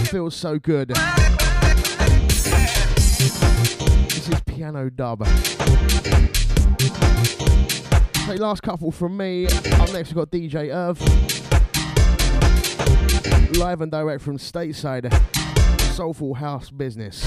Feels 0.06 0.36
so 0.36 0.60
good. 0.60 0.90
This 4.10 4.28
is 4.28 4.40
Piano 4.46 4.88
Dub. 4.88 5.26
So 8.26 8.34
last 8.34 8.62
couple 8.62 8.92
from 8.92 9.16
me. 9.16 9.46
Up 9.46 9.92
next 9.92 10.14
we've 10.14 10.14
got 10.14 10.30
DJ 10.30 10.72
Irv. 10.72 11.00
Live 13.56 13.80
and 13.80 13.90
direct 13.90 14.22
from 14.22 14.38
stateside. 14.38 15.12
Soulful 15.96 16.34
House 16.34 16.70
Business. 16.70 17.24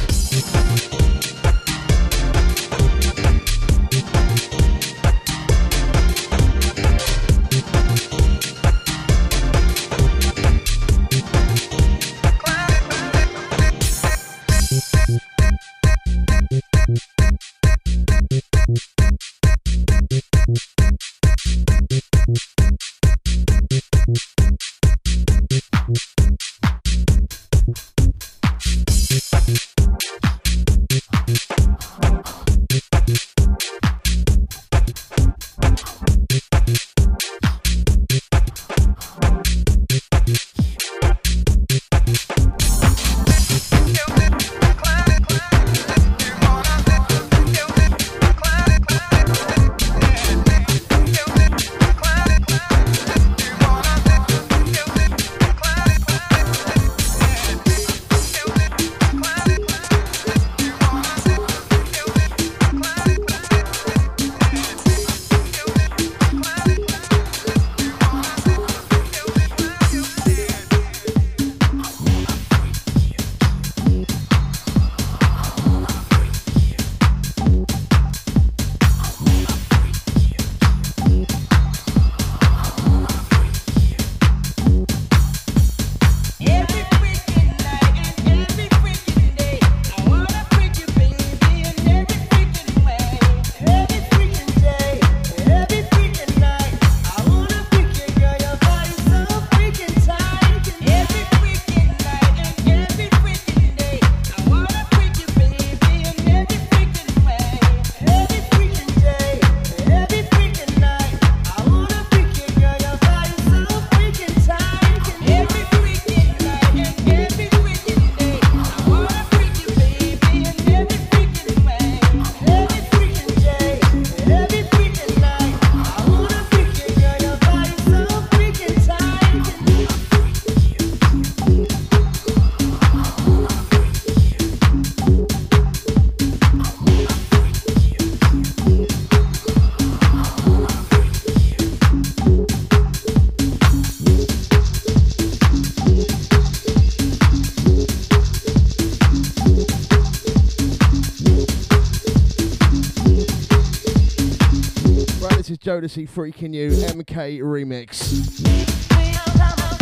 Freaking 155.80 156.53
you, 156.53 156.69
MK 156.69 157.39
remix. 157.39 158.43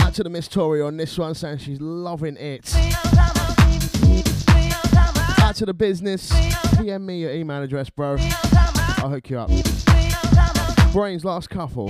Out 0.06 0.14
to 0.14 0.24
the 0.24 0.30
Miss 0.30 0.48
Tori 0.48 0.82
on 0.82 0.98
this 0.98 1.18
one, 1.18 1.34
saying 1.34 1.58
she's 1.58 1.82
loving 1.82 2.38
it. 2.38 2.72
Out 5.42 5.56
to 5.56 5.66
the 5.66 5.74
business, 5.74 6.32
PM 6.78 7.08
me 7.08 7.22
your 7.22 7.32
email 7.32 7.64
address, 7.64 7.90
bro. 7.90 8.18
I'll 9.00 9.10
hook 9.10 9.32
you 9.32 9.40
up. 9.40 9.50
Brainz 10.94 11.24
last 11.24 11.50
couple. 11.50 11.90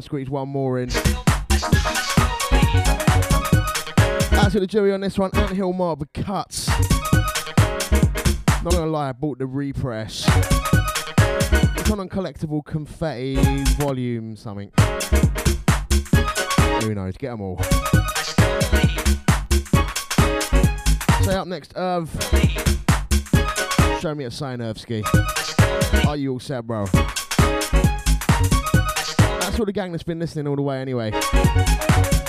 and 0.00 0.04
squeeze 0.06 0.30
one 0.30 0.48
more 0.48 0.78
in. 0.78 0.88
Out 4.32 4.50
to 4.52 4.60
the 4.60 4.66
jury 4.66 4.94
on 4.94 5.00
this 5.02 5.18
one, 5.18 5.30
Ant 5.34 5.50
Hill 5.50 5.74
Mob 5.74 6.10
cuts. 6.14 6.68
Not 8.62 8.72
gonna 8.72 8.86
lie, 8.86 9.10
I 9.10 9.12
bought 9.12 9.38
the 9.38 9.46
repress. 9.46 10.24
It's 10.26 11.90
on 11.90 11.98
uncollectible 11.98 12.64
confetti 12.64 13.36
volume 13.74 14.36
something. 14.36 14.72
Who 16.82 16.94
knows? 16.94 17.18
Get 17.18 17.32
them 17.32 17.42
all. 17.42 17.62
Say 21.22 21.34
up 21.34 21.46
next, 21.46 21.74
Irv. 21.76 22.10
Show 24.00 24.14
me 24.14 24.24
a 24.24 24.30
sign, 24.30 24.60
Irvsky. 24.60 25.04
Are 26.06 26.16
you 26.16 26.32
all 26.32 26.40
set, 26.40 26.66
bro? 26.66 26.86
all 29.60 29.66
the 29.66 29.72
gang 29.72 29.92
that's 29.92 30.02
been 30.02 30.18
listening 30.18 30.46
all 30.46 30.56
the 30.56 30.62
way 30.62 30.80
anyway. 30.80 32.19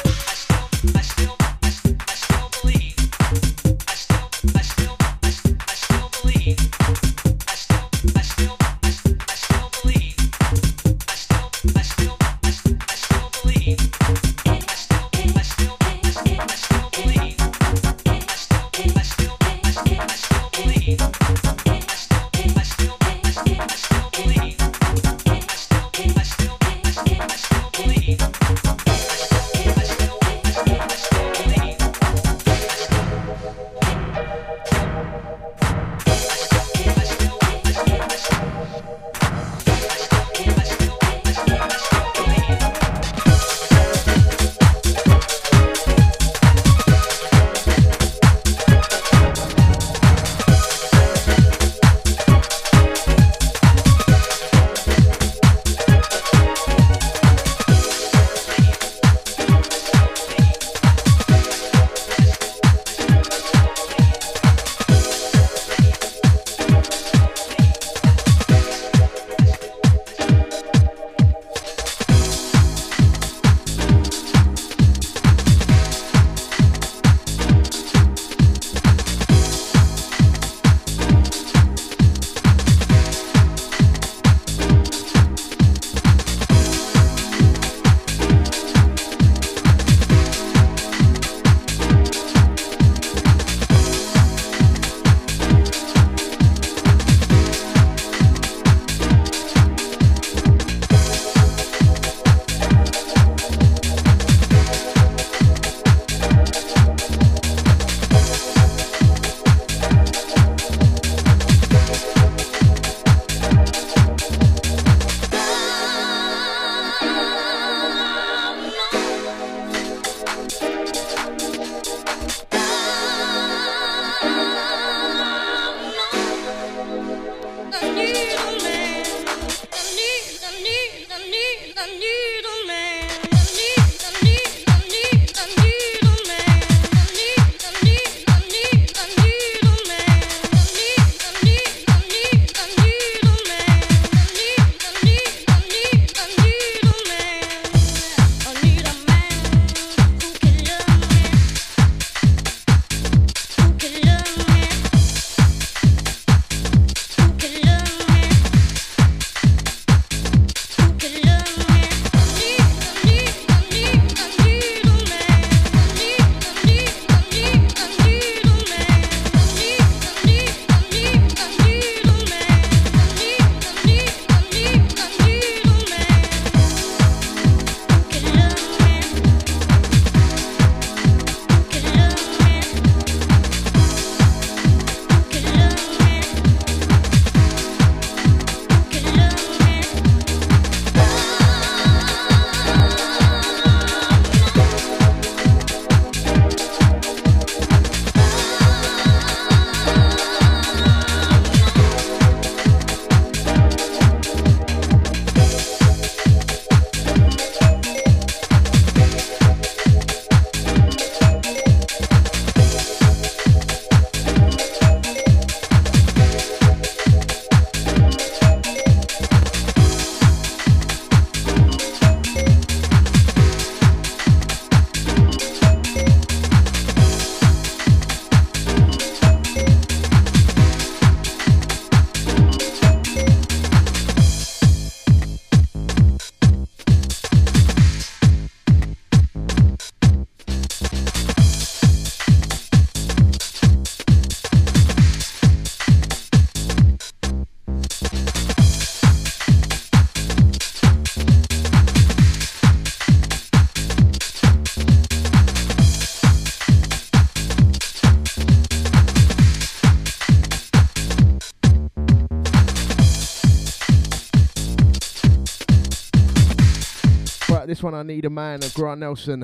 One 267.83 267.93
I 267.93 268.03
need 268.03 268.25
a 268.25 268.29
man 268.29 268.63
of 268.63 268.73
Grant 268.73 268.99
Nelson. 268.99 269.43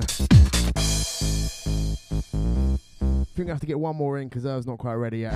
think 3.38 3.50
I 3.50 3.52
have 3.52 3.60
to 3.60 3.66
get 3.66 3.78
one 3.78 3.94
more 3.94 4.18
in 4.18 4.28
because 4.28 4.44
I 4.44 4.56
was 4.56 4.66
not 4.66 4.78
quite 4.78 4.94
ready 4.94 5.18
yet. 5.18 5.34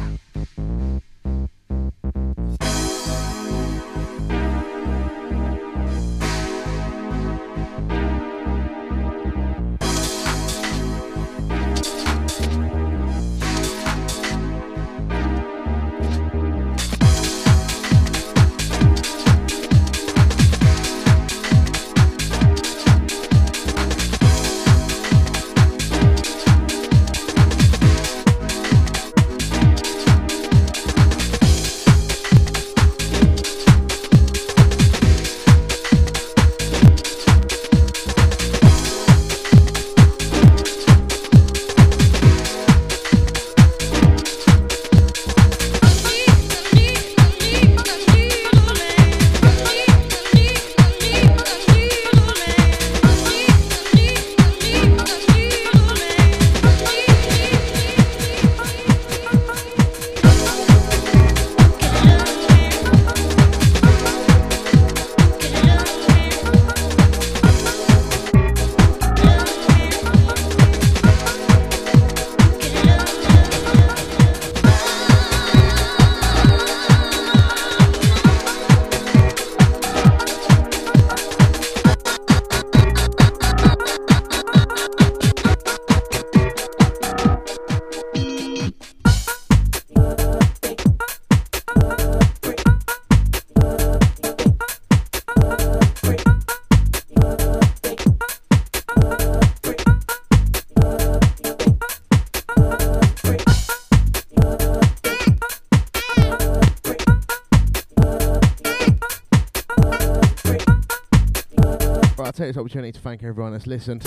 This 112.73 112.79
opportunity 112.79 112.93
to 112.93 113.01
thank 113.01 113.23
everyone 113.23 113.53
that's 113.53 113.67
listened. 113.67 114.01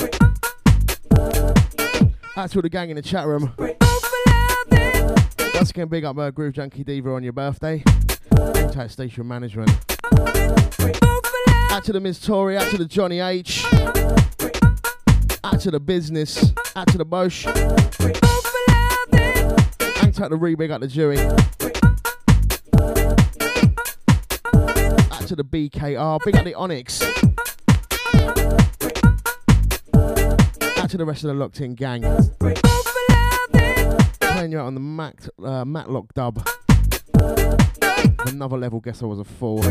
That's 2.36 2.54
to 2.54 2.58
all 2.58 2.62
the 2.64 2.70
gang 2.72 2.90
in 2.90 2.96
the 2.96 3.04
chat 3.04 3.28
room. 3.28 3.54
Once 5.54 5.70
again, 5.70 5.88
big 5.88 6.04
up 6.04 6.18
uh, 6.18 6.32
Groove 6.32 6.54
Junkie 6.54 6.84
Diva 6.84 7.12
on 7.12 7.22
your 7.22 7.32
birthday. 7.32 7.84
Tight 8.72 8.90
station 8.90 9.28
management. 9.28 9.70
Out 11.70 11.84
to 11.84 11.94
the 11.94 12.00
Miss 12.02 12.20
Tory, 12.20 12.58
out 12.58 12.68
to 12.72 12.80
the 12.80 12.86
Johnny 12.86 13.20
H. 13.20 13.64
Out 15.44 15.60
to 15.60 15.70
the 15.70 15.80
business, 15.80 16.52
out 16.76 16.88
to 16.88 16.98
the 16.98 17.06
Bosch. 17.06 17.46
Out 17.46 17.54
to 20.16 20.28
the 20.28 20.38
Re, 20.40 20.56
big 20.56 20.72
up 20.72 20.82
the 20.82 20.88
Dewey. 20.88 21.20
Out 25.12 25.28
to 25.28 25.36
the 25.36 25.44
BKR, 25.44 26.20
big 26.26 26.36
up 26.36 26.46
the 26.46 26.56
Onyx. 26.56 27.04
Out 30.78 30.90
to 30.90 30.98
the 30.98 31.06
rest 31.06 31.24
of 31.24 31.30
the 31.30 31.34
locked 31.34 31.62
in 31.62 31.76
gang. 31.76 32.02
Playing 34.20 34.52
you 34.52 34.60
out 34.60 34.68
on 34.68 34.74
the 34.74 34.80
Mac, 34.80 35.16
uh, 35.44 35.66
Matlock 35.66 36.14
dub. 36.14 36.48
Another 38.28 38.58
level, 38.58 38.80
guess 38.80 39.02
I 39.02 39.06
was 39.06 39.20
a 39.20 39.24
fool. 39.24 39.62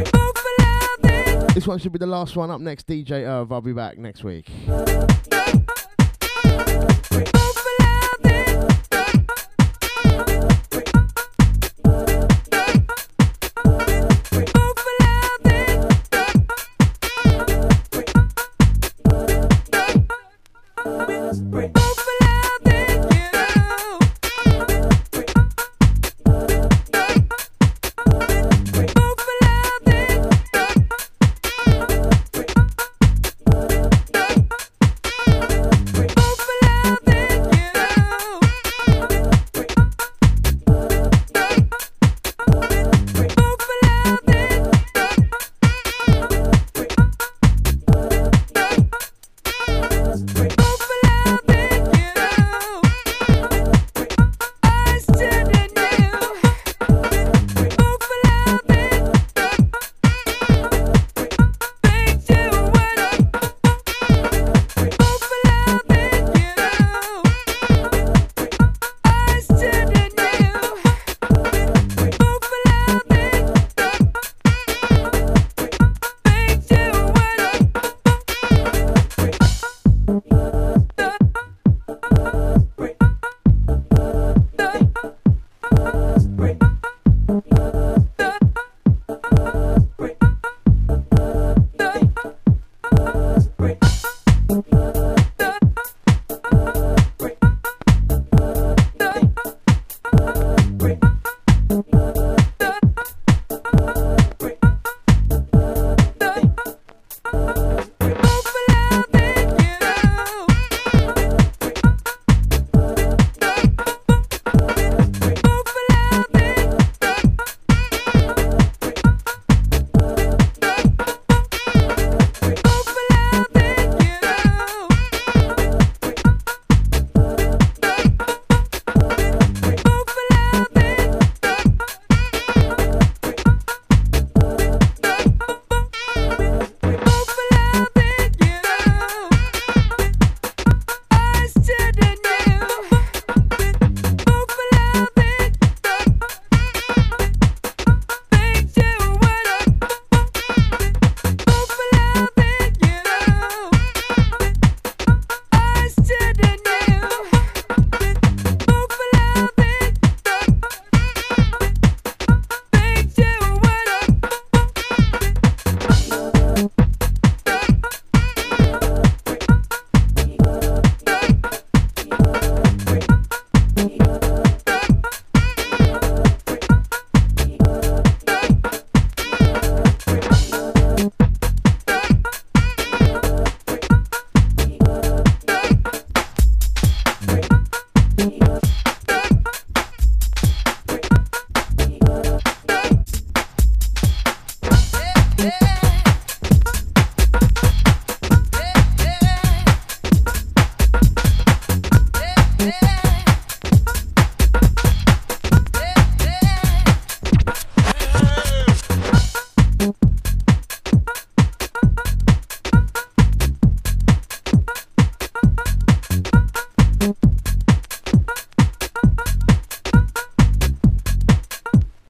This 1.54 1.68
one 1.68 1.78
should 1.78 1.92
be 1.92 1.98
the 1.98 2.06
last 2.06 2.36
one 2.36 2.50
up 2.50 2.60
next. 2.60 2.88
DJ 2.88 3.22
Irv. 3.26 3.52
I'll 3.52 3.60
be 3.60 3.72
back 3.72 3.96
next 3.96 4.24
week. 4.24 4.50